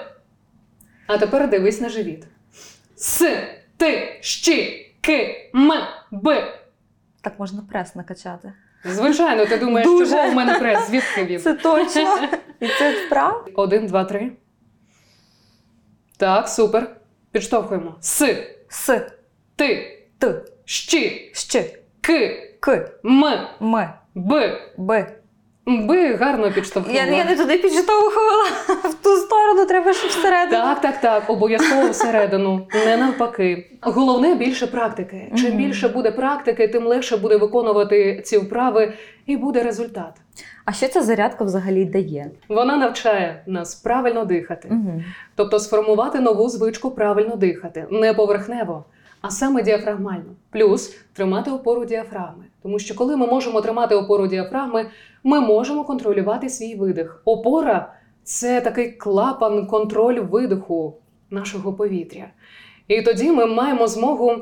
[1.08, 2.24] А тепер дивись на живіт.
[2.98, 3.44] С,
[3.78, 5.72] ти, щі, ки, м,
[6.12, 6.44] б.
[7.22, 8.54] Так можна прес накачати.
[8.86, 10.12] Звичайно, ти думаєш, Дуже.
[10.16, 10.88] чого в мене прес?
[10.88, 11.40] Звідки він?
[11.40, 12.20] Це точно.
[12.60, 13.48] І це вправ.
[13.56, 14.32] Один, два, три.
[16.18, 16.96] Так, супер.
[17.32, 17.96] Підштовхуємо.
[18.02, 19.12] С, С,
[19.56, 21.56] ти, Т, щі, Щ,
[22.02, 23.24] ки, К, м,
[23.62, 24.58] М, б.
[24.78, 25.12] Б.
[25.66, 27.00] Би гарно підштовхнула.
[27.00, 28.44] Я, я не туди підштовхувала.
[28.68, 30.64] В ту сторону треба, щоб всередину.
[30.64, 33.72] Так, так, так, обов'язково всередину, не навпаки.
[33.82, 35.32] Головне більше практики.
[35.38, 35.58] Чим Мгм.
[35.58, 38.94] більше буде практики, тим легше буде виконувати ці вправи,
[39.26, 40.14] і буде результат.
[40.66, 42.32] А що ця зарядка взагалі дає?
[42.50, 45.04] Вона навчає нас правильно дихати, Угу.
[45.36, 48.86] тобто сформувати нову звичку правильно дихати, не поверхнево,
[49.22, 50.32] а саме діафрагмально.
[50.52, 52.44] Плюс тримати опору діафрагми.
[52.64, 54.90] Тому що коли ми можемо тримати опору діафрагми,
[55.24, 57.22] ми можемо контролювати свій видих.
[57.26, 60.98] Опора це такий клапан, контроль видиху
[61.30, 62.28] нашого повітря.
[62.88, 64.36] І тоді ми маємо змогу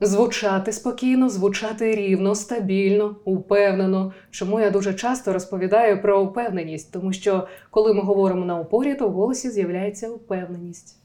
[0.00, 4.12] звучати спокійно, звучати рівно, стабільно, упевнено.
[4.30, 9.08] Чому я дуже часто розповідаю про упевненість, тому що коли ми говоримо на опорі, то
[9.08, 10.98] в голосі з'являється упевненість.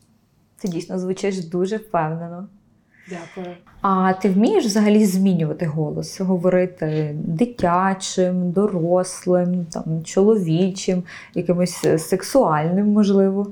[0.61, 2.47] Ти дійсно звучиш дуже впевнено.
[3.11, 3.55] Дякую.
[3.81, 11.03] А ти вмієш взагалі змінювати голос, говорити дитячим, дорослим, там, чоловічим,
[11.35, 13.47] якимось е, сексуальним, можливо?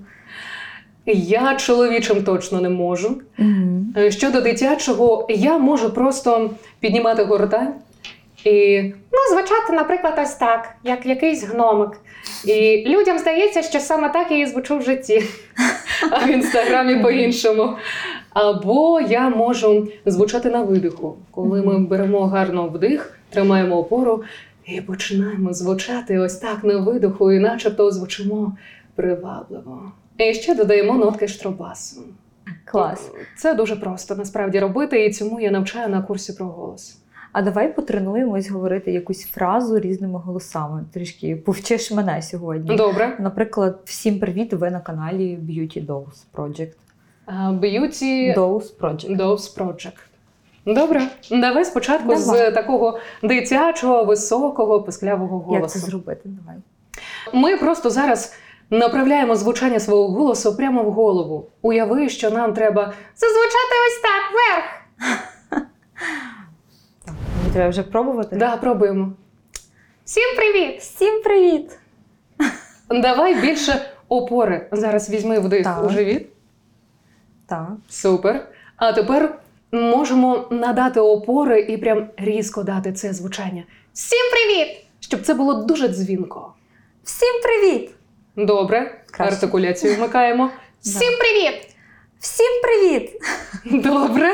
[1.14, 3.22] Я чоловічим точно не можу.
[3.40, 4.10] Угу.
[4.10, 7.74] Щодо дитячого, я можу просто піднімати гортань
[8.44, 11.92] і ну, звучати, наприклад, ось так, як якийсь гномик.
[12.46, 15.24] І людям здається, що саме так я і звучу в житті,
[16.12, 17.76] а в інстаграмі по-іншому.
[18.34, 24.24] Або я можу звучати на видиху, коли ми беремо гарно вдих, тримаємо опору
[24.66, 28.58] і починаємо звучати ось так на видиху, і начебто звучимо
[28.96, 29.92] привабливо.
[30.18, 32.02] І ще додаємо нотки штробасу.
[32.66, 33.12] Клас.
[33.38, 36.98] Це дуже просто насправді робити, і цьому я навчаю на курсі про голос.
[37.32, 40.86] А давай потренуємось говорити якусь фразу різними голосами.
[40.94, 42.76] Трішки повчиш мене сьогодні.
[42.76, 43.18] Добре.
[43.20, 44.54] Наприклад, всім привіт!
[44.54, 46.74] Ви на каналі Beauty Dolls Project.
[47.32, 48.34] А, Beauty
[48.80, 49.18] Project.
[49.18, 49.94] Dolls Project.
[50.66, 51.02] Добре.
[51.32, 55.80] Давай спочатку з такого дитячого, високого, писклявого Як це голосу.
[55.80, 56.22] зробити?
[56.26, 56.56] Давай.
[57.34, 58.34] Ми просто зараз
[58.70, 61.48] направляємо звучання свого голосу прямо в голову.
[61.62, 65.70] Уяви, що нам треба зазвучати ось так вверх.
[67.54, 68.36] Треба вже пробувати.
[68.36, 69.12] Да, пробуємо.
[70.06, 70.80] Всім привіт!
[70.80, 71.80] Всім привіт!
[72.90, 74.68] Давай більше опори.
[74.72, 75.86] Зараз візьми вдих Так.
[75.86, 76.28] у живіт.
[77.50, 77.68] Так.
[77.90, 78.48] Супер.
[78.78, 79.40] А тепер
[79.72, 83.64] можемо надати опори і прям різко дати це звучання.
[83.94, 84.78] Всім привіт!
[85.00, 86.54] Щоб це було дуже дзвінко.
[87.04, 87.92] Всім привіт!
[88.36, 89.36] Добре, Краще.
[89.36, 90.50] артикуляцію вмикаємо.
[90.82, 91.76] Всім привіт!
[92.20, 93.12] Всім привіт!
[93.84, 94.34] Добре.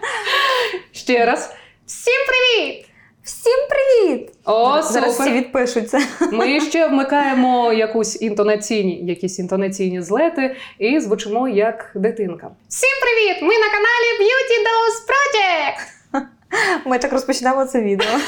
[0.92, 1.54] Ще раз.
[1.86, 2.85] Всім привіт!
[3.26, 4.32] Всім привіт!
[4.44, 6.00] О, Зараз всі відпишуться.
[6.32, 12.50] Ми ще вмикаємо якусь інтонаційні, якісь інтонаційні злети і звучимо як дитинка.
[12.68, 13.42] Всім привіт!
[13.42, 16.26] Ми на каналі Beauty Dose Project!
[16.86, 18.06] Ми так розпочнемо це відео.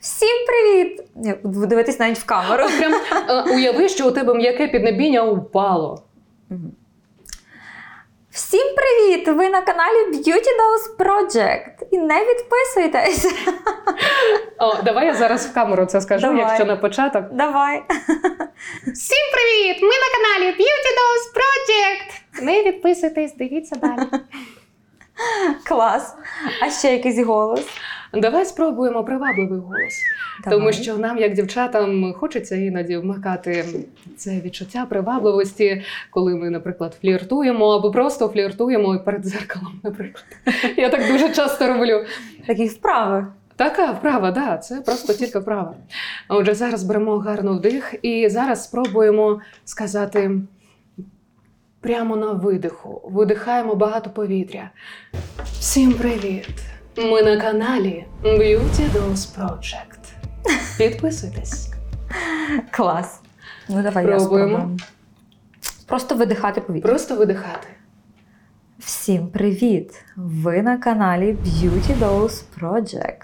[0.00, 1.02] Всім привіт!
[1.44, 2.64] Дивитись навіть в камеру.
[2.78, 2.94] Прям
[3.28, 6.02] е, уяви, що у тебе м'яке піднебіння упало.
[8.38, 9.28] Всім привіт!
[9.28, 11.86] Ви на каналі Beauty Dose Project.
[11.90, 13.34] І не відписуйтесь.
[14.58, 16.40] О, давай я зараз в камеру це скажу, Давай.
[16.40, 17.24] якщо на початок.
[17.32, 17.82] Давай.
[18.94, 19.82] Всім привіт!
[19.82, 22.42] Ми на каналі Beauty Dose Project!
[22.44, 24.08] Не відписуйтесь, дивіться далі.
[25.64, 26.14] Клас.
[26.62, 27.66] А ще якийсь голос.
[28.12, 29.94] Давай спробуємо привабливий голос.
[30.50, 33.64] Тому що нам, як дівчатам, хочеться іноді вмикати
[34.16, 40.24] це відчуття привабливості, коли ми, наприклад, фліртуємо або просто фліртуємо перед дзеркалом, наприклад.
[40.76, 42.04] Я так дуже часто роблю.
[42.46, 43.26] такі вправи.
[43.56, 45.74] Така вправа, да, це просто тільки вправа.
[46.28, 50.30] Отже, зараз беремо гарно вдих і зараз спробуємо сказати
[51.80, 53.00] прямо на видиху.
[53.04, 54.70] Видихаємо багато повітря.
[55.60, 56.48] Всім привіт!
[56.96, 59.98] Ми на каналі Beauty Dose Project.
[60.78, 61.70] Підписуйтесь.
[62.70, 63.20] Клас.
[63.68, 64.50] Ну давай я Пробуємо.
[64.56, 64.78] спробую.
[65.86, 66.88] Просто видихати повітря.
[66.90, 67.68] Просто видихати.
[68.78, 70.04] Всім привіт!
[70.16, 73.22] Ви на каналі Beauty Dose Project.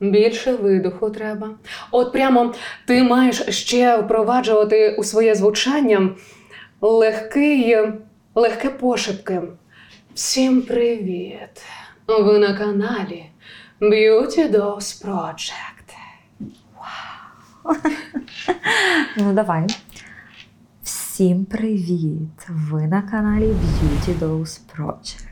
[0.00, 1.50] Більше видиху треба.
[1.90, 2.54] От прямо
[2.86, 6.10] ти маєш ще впроваджувати у своє звучання
[6.80, 7.76] легкий,
[8.34, 9.42] легке пошепки.
[10.14, 11.62] Всім привіт!
[12.06, 13.24] Ви на каналі
[13.80, 15.52] Beauty Dose Project.
[19.16, 19.66] Ну давай.
[20.82, 22.48] Всім привіт!
[22.48, 25.28] Ви на каналі Beauty Dose Project.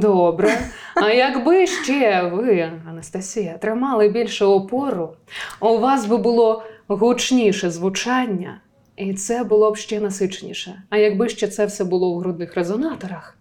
[0.00, 0.58] Добре.
[0.94, 5.14] А якби ще ви, Анастасія, тримали більше опору,
[5.60, 8.60] у вас би було гучніше звучання,
[9.08, 10.82] і це було б ще насиченіше.
[10.90, 13.38] А якби ще це все було в грудних резонаторах.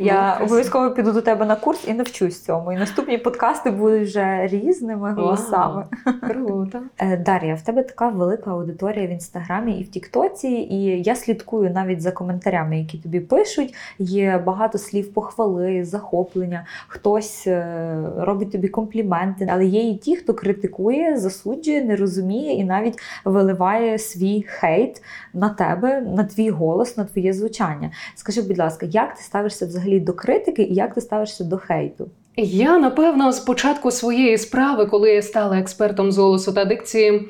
[0.00, 0.44] Я красиво.
[0.44, 2.72] обов'язково піду до тебе на курс і навчусь цьому.
[2.72, 5.84] І наступні подкасти будуть вже різними голосами.
[6.20, 6.78] Круто.
[6.98, 11.70] Е, Дар'я, в тебе така велика аудиторія в інстаграмі і в Тіктоці, і я слідкую
[11.70, 13.74] навіть за коментарями, які тобі пишуть.
[13.98, 16.66] Є багато слів похвали, захоплення.
[16.88, 22.64] Хтось е, робить тобі компліменти, але є і ті, хто критикує, засуджує, не розуміє і
[22.64, 25.02] навіть виливає свій хейт
[25.34, 27.90] на тебе, на твій голос, на твоє звучання.
[28.14, 32.10] Скажи, будь ласка, як ти ставишся взагалі до критики і як ти ставишся до хейту?
[32.36, 37.28] Я, напевно, з початку своєї справи, коли я стала експертом з голосу та дикції,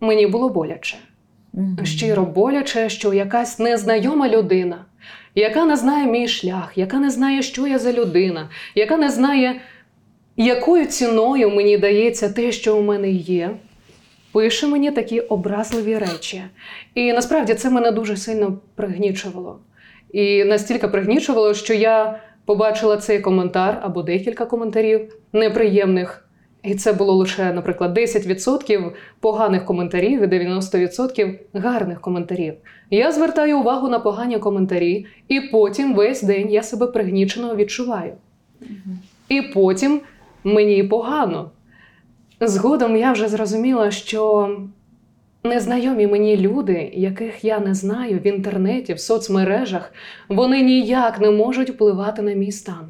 [0.00, 0.96] мені було боляче.
[1.56, 1.86] Мгм.
[1.86, 4.84] щиро боляче, що якась незнайома людина,
[5.34, 9.60] яка не знає мій шлях, яка не знає, що я за людина, яка не знає,
[10.36, 13.50] якою ціною мені дається те, що у мене є,
[14.32, 16.42] пише мені такі образливі речі.
[16.94, 19.58] І насправді це мене дуже сильно пригнічувало.
[20.12, 26.22] І настільки пригнічувало, що я побачила цей коментар або декілька коментарів неприємних.
[26.62, 32.54] І це було лише, наприклад, 10% поганих коментарів і 90% гарних коментарів.
[32.90, 38.12] Я звертаю увагу на погані коментарі, і потім весь день я себе пригнічено відчуваю.
[39.28, 40.00] І потім
[40.44, 41.50] мені погано.
[42.40, 44.50] Згодом я вже зрозуміла, що
[45.46, 49.92] незнайомі мені люди, яких я не знаю в інтернеті, в соцмережах,
[50.28, 52.88] вони ніяк не можуть впливати на мій стан.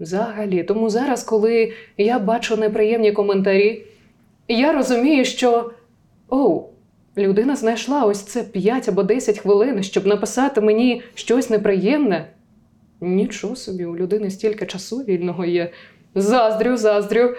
[0.00, 3.84] Взагалі, тому зараз, коли я бачу неприємні коментарі,
[4.48, 5.70] я розумію, що
[6.28, 6.68] оу,
[7.16, 12.26] людина знайшла ось це 5 або 10 хвилин, щоб написати мені щось неприємне.
[13.00, 15.70] Нічого собі, у людини стільки часу вільного є.
[16.14, 17.34] Заздрю, заздрю.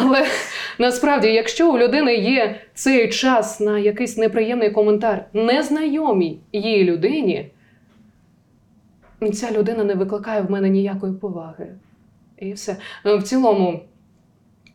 [0.00, 0.26] Але
[0.78, 7.50] насправді, якщо у людини є цей час на якийсь неприємний коментар незнайомій її людині,
[9.32, 11.66] ця людина не викликає в мене ніякої поваги.
[12.38, 12.76] І все.
[13.04, 13.80] В цілому,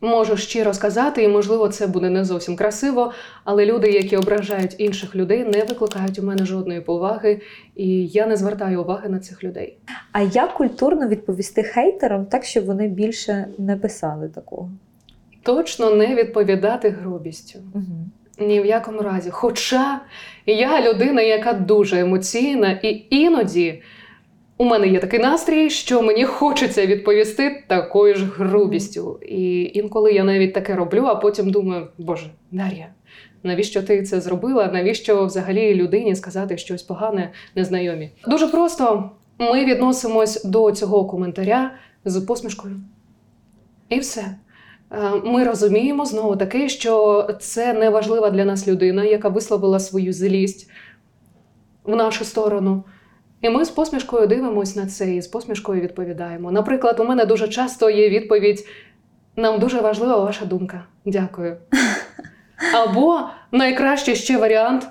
[0.02, 3.12] можу щиро сказати, і можливо, це буде не зовсім красиво,
[3.44, 7.40] але люди, які ображають інших людей, не викликають у мене жодної поваги,
[7.76, 9.76] і я не звертаю уваги на цих людей.
[10.12, 14.70] А як культурно відповісти хейтерам, так щоб вони більше не писали такого?
[15.42, 17.58] Точно не відповідати грубістю.
[17.74, 18.46] Угу.
[18.48, 19.30] Ні в якому разі.
[19.30, 20.00] Хоча
[20.46, 23.82] я людина, яка дуже емоційна, і іноді
[24.62, 29.18] у мене є такий настрій, що мені хочеться відповісти такою ж грубістю.
[29.22, 32.86] І інколи я навіть таке роблю, а потім думаю, Боже, Дар'я,
[33.42, 34.70] навіщо ти це зробила?
[34.72, 38.10] Навіщо взагалі людині сказати щось погане незнайомі?
[38.26, 41.70] Дуже просто ми відносимось до цього коментаря
[42.04, 42.76] з посмішкою.
[43.88, 44.24] І все.
[44.90, 50.12] Е, Ми розуміємо знову таки, що це не важлива для нас людина, яка висловила свою
[50.12, 50.70] злість
[51.84, 52.84] в нашу сторону.
[53.42, 56.52] І ми з посмішкою дивимося на це і з посмішкою відповідаємо.
[56.52, 58.66] Наприклад, у мене дуже часто є відповідь:
[59.36, 60.84] нам дуже важлива ваша думка.
[61.04, 61.56] Дякую.
[62.74, 63.20] Або
[63.52, 64.88] найкращий ще варіант.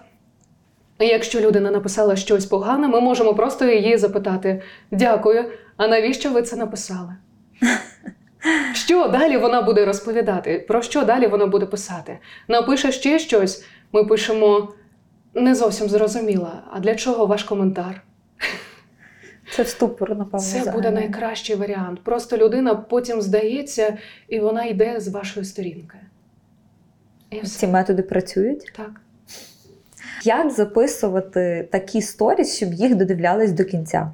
[0.99, 5.45] Якщо людина написала щось погане, ми можемо просто її запитати: Дякую,
[5.78, 7.16] а навіщо ви це написали?
[8.74, 10.66] Що далі вона буде розповідати?
[10.68, 12.20] Про що далі вона буде писати?
[12.47, 14.74] Напише ще щось, ми пишемо
[15.34, 16.64] не зовсім зрозуміла.
[16.72, 18.02] А для чого ваш коментар?
[19.52, 20.39] Це в ступор, напевно.
[20.39, 20.92] Це буде загальний.
[20.92, 22.00] найкращий варіант.
[22.04, 25.98] Просто людина потім здається, і вона йде з вашої сторінки.
[27.30, 27.60] І все.
[27.60, 28.72] Ці методи працюють.
[28.76, 29.02] Так.
[30.24, 34.12] Як записувати такі сторіс, щоб їх додивлялись до кінця?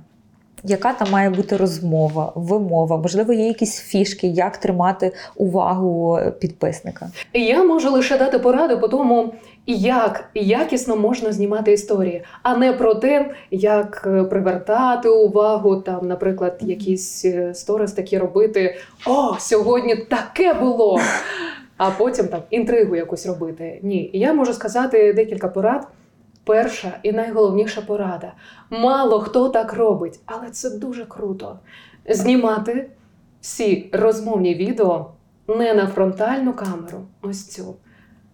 [0.63, 2.97] Яка там має бути розмова, вимова?
[2.97, 7.09] Можливо, є якісь фішки, як тримати увагу підписника?
[7.33, 9.33] Я можу лише дати поради по тому,
[9.67, 16.57] як якісно можна знімати історії, а не про те, як е, привертати увагу, там, наприклад,
[16.61, 18.77] якісь е, сторіс такі робити.
[19.05, 20.99] О, сьогодні таке було!
[21.77, 23.79] А потім там інтригу якусь робити.
[23.83, 25.87] Ні, я можу сказати декілька порад.
[26.47, 28.33] Перша і найголовніша порада.
[28.69, 31.59] Мало хто так робить, але це дуже круто.
[32.09, 32.89] Знімати
[33.41, 35.11] всі розмовні відео
[35.47, 37.75] не на фронтальну камеру, ось цю,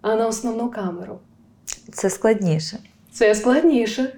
[0.02, 1.20] а на основну камеру.
[1.94, 2.78] Це складніше.
[3.12, 4.14] Це складніше.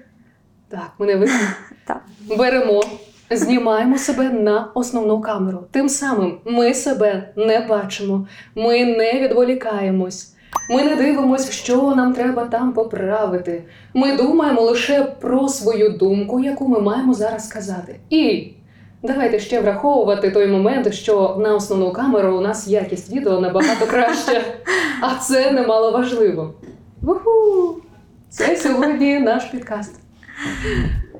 [0.68, 1.28] Так, мене.
[1.86, 2.02] Так.
[2.38, 2.82] Беремо,
[3.30, 5.64] знімаємо себе на основну камеру.
[5.70, 10.35] Тим самим ми себе не бачимо, ми не відволікаємось.
[10.70, 13.64] Ми не дивимося, що нам треба там поправити.
[13.94, 18.00] Ми думаємо лише про свою думку, яку ми маємо зараз сказати.
[18.10, 18.52] І
[19.02, 24.42] давайте ще враховувати той момент, що на основну камеру у нас якість відео набагато краща,
[25.00, 26.54] а це немало важливо.
[27.02, 27.76] Уху!
[28.28, 30.00] Це сьогодні наш підкаст.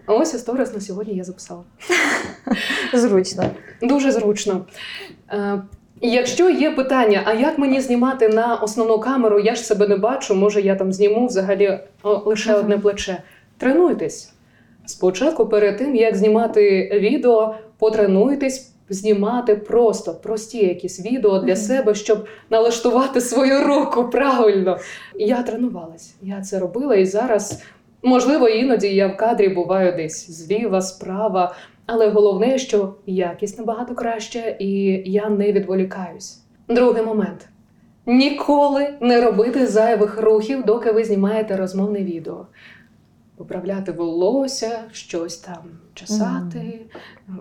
[0.06, 1.62] Ось історія на сьогодні я записала.
[2.94, 3.44] Зручно.
[3.82, 4.66] Дуже зручно.
[6.00, 10.34] Якщо є питання, а як мені знімати на основну камеру, я ж себе не бачу,
[10.34, 13.22] може я там зніму взагалі лише одне плече.
[13.58, 14.32] Тренуйтесь.
[14.86, 22.26] Спочатку, перед тим, як знімати відео, потренуйтесь знімати просто прості якісь відео для себе, щоб
[22.50, 24.78] налаштувати свою руку правильно.
[25.14, 27.62] Я тренувалась, я це робила, і зараз,
[28.02, 31.54] можливо, іноді я в кадрі буваю десь зліва, справа.
[31.86, 34.68] Але головне, що якість набагато краща, і
[35.06, 36.40] я не відволікаюсь.
[36.68, 37.48] Другий момент:
[38.06, 42.46] ніколи не робити зайвих рухів, доки ви знімаєте розмовне відео.
[43.36, 45.62] Поправляти волосся, щось там
[45.94, 46.80] чесати,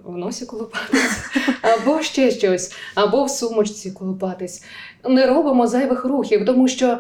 [0.04, 1.26] в носі колупатись,
[1.62, 4.64] або ще щось, або в сумочці колупатись.
[5.10, 6.98] Не робимо зайвих рухів, тому що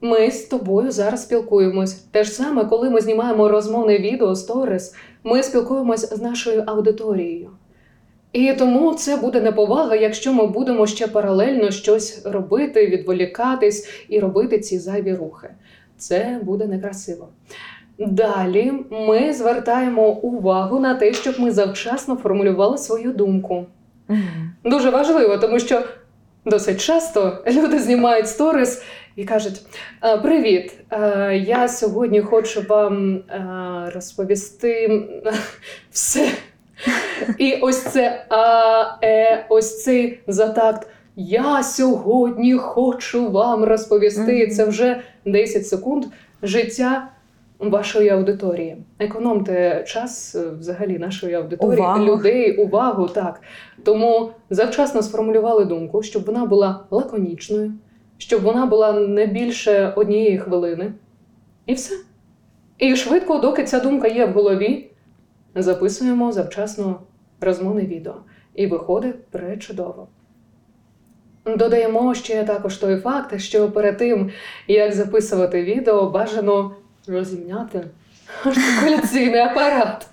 [0.00, 1.94] ми з тобою зараз спілкуємось.
[1.94, 4.94] Те ж саме, коли ми знімаємо розмовне відео, сторіс,
[5.24, 7.50] ми спілкуємось з нашою аудиторією.
[8.32, 14.58] І тому це буде неповага, якщо ми будемо ще паралельно щось робити, відволікатись і робити
[14.58, 15.48] ці зайві рухи.
[15.96, 17.28] Це буде некрасиво.
[17.98, 23.66] Далі ми звертаємо увагу на те, щоб ми завчасно формулювали свою думку.
[24.64, 25.82] Дуже важливо, тому що
[26.44, 28.82] досить часто люди знімають сторіс
[29.16, 29.60] і кажуть:
[30.22, 30.72] Привіт!
[30.92, 35.02] е, Я сьогодні хочу вам е, розповісти
[35.90, 36.28] все.
[37.38, 40.86] І ось це а, е, ось цей затакт.
[41.16, 44.46] Я сьогодні хочу вам розповісти.
[44.46, 46.04] Це вже 10 секунд
[46.42, 47.08] життя
[47.58, 48.76] вашої аудиторії.
[48.98, 52.04] Економте час е, взагалі нашої аудиторії, Увагу.
[52.04, 53.08] людей, увагу.
[53.08, 53.40] Так.
[53.84, 57.72] Тому завчасно сформулювали думку, щоб вона була лаконічною,
[58.20, 60.92] щоб вона була не більше однієї хвилини.
[61.66, 61.94] І все.
[62.78, 64.90] І швидко, доки ця думка є в голові,
[65.54, 67.00] записуємо завчасно
[67.40, 68.14] розмовне відео.
[68.54, 70.08] І виходить пречудово.
[71.46, 74.30] Додаємо ще також той факт, що перед тим,
[74.68, 76.74] як записувати відео, бажано
[77.06, 77.84] розімняти
[78.44, 80.06] артикуляційний апарат.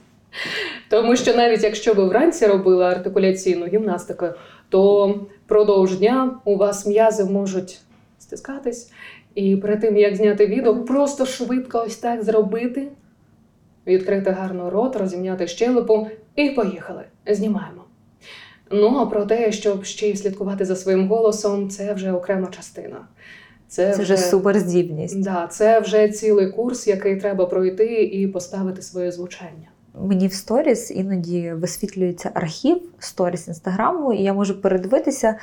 [0.89, 4.26] Тому що навіть якщо ви вранці робили артикуляційну гімнастику,
[4.70, 5.08] то
[5.45, 7.82] впродовж дня у вас м'язи можуть
[8.28, 8.91] стискатись,
[9.36, 12.88] І перед тим, як зняти відео, просто швидко ось так зробити,
[13.88, 17.03] відкрити гарно рот, розімняти щелепу і поїхали.
[17.28, 17.84] Знімаємо.
[18.71, 23.07] Ну, а про те, щоб ще й слідкувати за своїм голосом, це вже окрема частина.
[23.67, 25.23] Це, Це вже суперздібність.
[25.23, 29.69] Да, це вже цілий курс, який треба пройти і поставити своє звучання.
[30.01, 35.35] Мені в сторіс іноді висвітлюється архів сторіс інстаграму, і я можу передивитися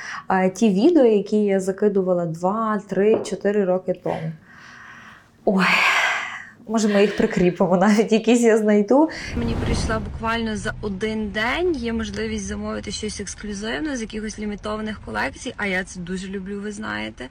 [0.53, 4.31] ті відео, які я закидувала 2, 3, 4 роки тому.
[5.45, 5.65] Ой,
[6.67, 9.09] може, ми їх прикріпимо, навіть якісь я знайду.
[9.37, 11.75] Мені прийшла буквально за один день.
[11.75, 15.53] Є можливість замовити щось ексклюзивне з якихось лімітованих колекцій.
[15.57, 17.25] А я це дуже люблю, ви знаєте.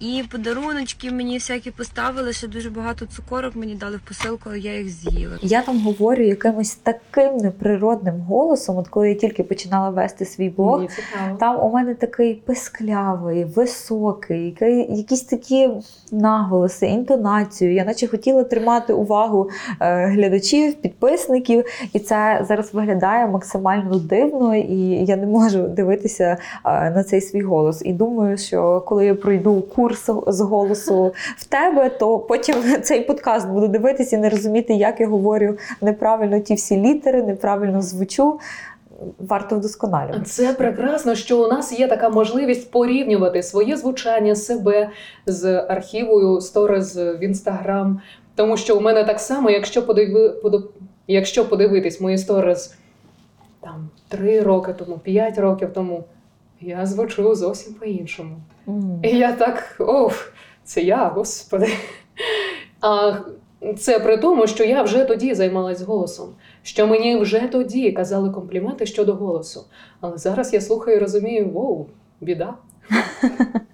[0.00, 2.32] І подаруночки мені всякі поставили.
[2.32, 5.38] Ще дуже багато цукорок мені дали в посилку, а я їх з'їла.
[5.42, 10.76] Я там говорю якимось таким неприродним голосом, от коли я тільки починала вести свій блог.
[10.78, 10.88] Мені.
[11.40, 15.70] Там у мене такий писклявий, високий, який- якісь такі
[16.12, 17.74] наголоси, інтонацію.
[17.74, 19.50] Я наче хотіла тримати увагу
[19.80, 26.90] е, глядачів, підписників, і це зараз виглядає максимально дивно, і я не можу дивитися е,
[26.90, 27.82] на цей свій голос.
[27.84, 33.48] І думаю, що коли я пройду курс з голосу в тебе, то потім цей подкаст
[33.48, 38.38] буду дивитися і не розуміти, як я говорю неправильно ті всі літери, неправильно звучу.
[39.18, 40.24] Варто вдосконалювати.
[40.24, 44.90] Це прекрасно, що у нас є така можливість порівнювати своє звучання себе
[45.26, 48.00] з архівою сторіз в інстаграм.
[48.34, 50.68] Тому що у мене так само, якщо подиви, подо-
[51.06, 52.74] якщо подивитись мої сторіз
[53.60, 56.04] там 3 роки тому, 5 років тому,
[56.60, 58.36] я звучу зовсім по-іншому.
[58.68, 59.00] М.
[59.02, 60.28] І я так, оф,
[60.64, 61.68] це я, господи.
[62.80, 63.12] А
[63.78, 66.28] це при тому, що я вже тоді займалась голосом,
[66.62, 69.64] що мені вже тоді казали компліменти щодо голосу.
[70.00, 71.86] Але зараз я слухаю і розумію, воу,
[72.20, 72.54] біда.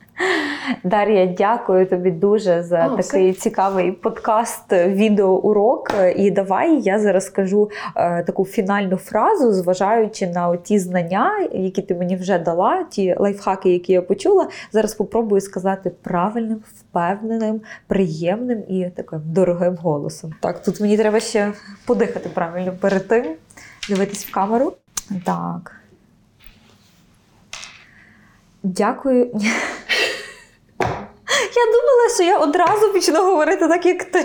[0.85, 5.95] Дар'я, дякую тобі дуже за О, такий цікавий подкаст, відеоурок.
[6.16, 11.95] І давай я зараз скажу е, таку фінальну фразу, зважаючи на ті знання, які ти
[11.95, 14.49] мені вже дала, ті лайфхаки, які я почула.
[14.73, 20.35] Зараз попробую сказати правильним, впевненим, приємним і таким дорогим голосом.
[20.41, 21.53] Так, тут мені треба ще
[21.87, 23.25] подихати правильно перед тим,
[23.89, 24.73] дивитись в камеру.
[25.25, 25.75] Так.
[28.62, 29.31] Дякую.
[31.57, 34.24] Я думала, що я одразу почну говорити так, як ти.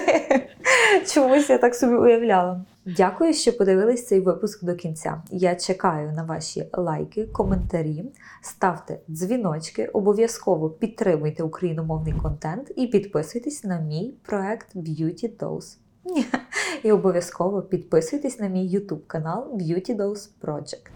[1.14, 2.66] Чомусь я так собі уявляла.
[2.86, 5.22] Дякую, що подивились цей випуск до кінця.
[5.32, 8.04] Я чекаю на ваші лайки, коментарі,
[8.42, 15.78] ставте дзвіночки, обов'язково підтримуйте україномовний контент і підписуйтесь на мій проект Beauty Dose.
[16.84, 20.88] І обов'язково підписуйтесь на мій YouTube канал Beauty Dose Project.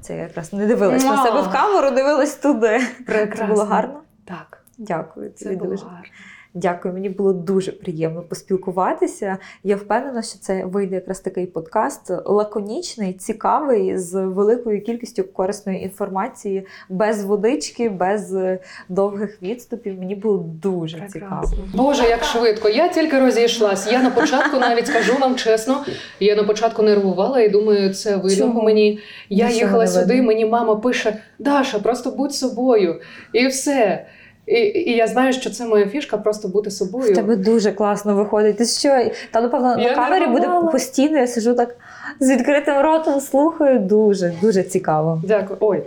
[0.00, 2.80] Це я якраз не дивилась на себе в камеру, дивилась туди.
[3.06, 3.46] Прекрасно.
[3.46, 4.00] Це було гарно?
[4.24, 5.30] Так, Дякую.
[5.34, 5.84] це тобі було дуже.
[5.84, 6.08] гарно.
[6.54, 9.38] Дякую, мені було дуже приємно поспілкуватися.
[9.64, 16.66] Я впевнена, що це вийде якраз такий подкаст лаконічний, цікавий, з великою кількістю корисної інформації,
[16.88, 18.58] без водички, без е,
[18.88, 19.98] довгих відступів.
[19.98, 21.52] Мені було дуже цікаво.
[21.74, 22.68] Боже, як швидко.
[22.68, 23.92] Я тільки розійшлась.
[23.92, 25.84] Я на початку навіть скажу вам чесно,
[26.20, 28.98] я на початку нервувала і думаю, це видно по мені.
[29.28, 33.00] Я Нічого їхала сюди, мені мама пише: Даша, просто будь собою.
[33.32, 34.06] І все.
[34.48, 37.12] І, і я знаю, що це моя фішка просто бути собою.
[37.12, 38.56] В тебе дуже класно виходить.
[38.56, 39.10] Ти що?
[39.30, 41.18] Та напевно на камері буде постійно.
[41.18, 41.76] Я сижу так
[42.20, 43.78] з відкритим ротом, слухаю.
[43.78, 45.20] Дуже, дуже цікаво.
[45.24, 45.56] Дякую.
[45.60, 45.82] Ой,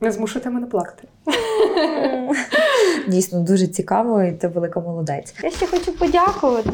[0.00, 1.08] не змушуйте мене плакати.
[3.08, 5.34] Дійсно дуже цікаво, і ти велика молодець.
[5.42, 6.70] Я ще хочу подякувати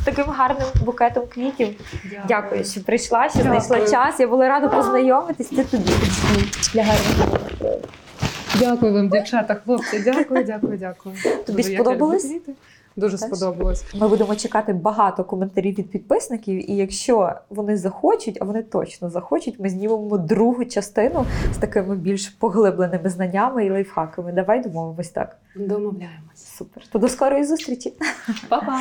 [0.00, 1.68] з таким гарним букетом квітів.
[2.28, 3.60] Дякую, що прийшла, що Дякую.
[3.60, 4.20] знайшла час.
[4.20, 5.48] Я була рада познайомитись.
[5.48, 5.90] Це тобі
[6.74, 7.38] для гарного.
[8.58, 9.98] Дякую вам, дівчата, хлопці.
[10.04, 11.14] Дякую, дякую, дякую.
[11.46, 12.34] Тобі Дуже, я сподобалось?
[12.96, 13.26] Дуже Теж?
[13.28, 13.84] сподобалось.
[13.94, 19.60] Ми будемо чекати багато коментарів від підписників, і якщо вони захочуть, а вони точно захочуть,
[19.60, 24.32] ми знімемо другу частину з такими більш поглибленими знаннями і лайфхаками.
[24.32, 25.36] Давай домовимось так.
[25.56, 26.56] Домовляємось.
[26.58, 26.82] Супер.
[26.92, 27.92] То до скорої зустрічі.
[28.48, 28.80] Па-па!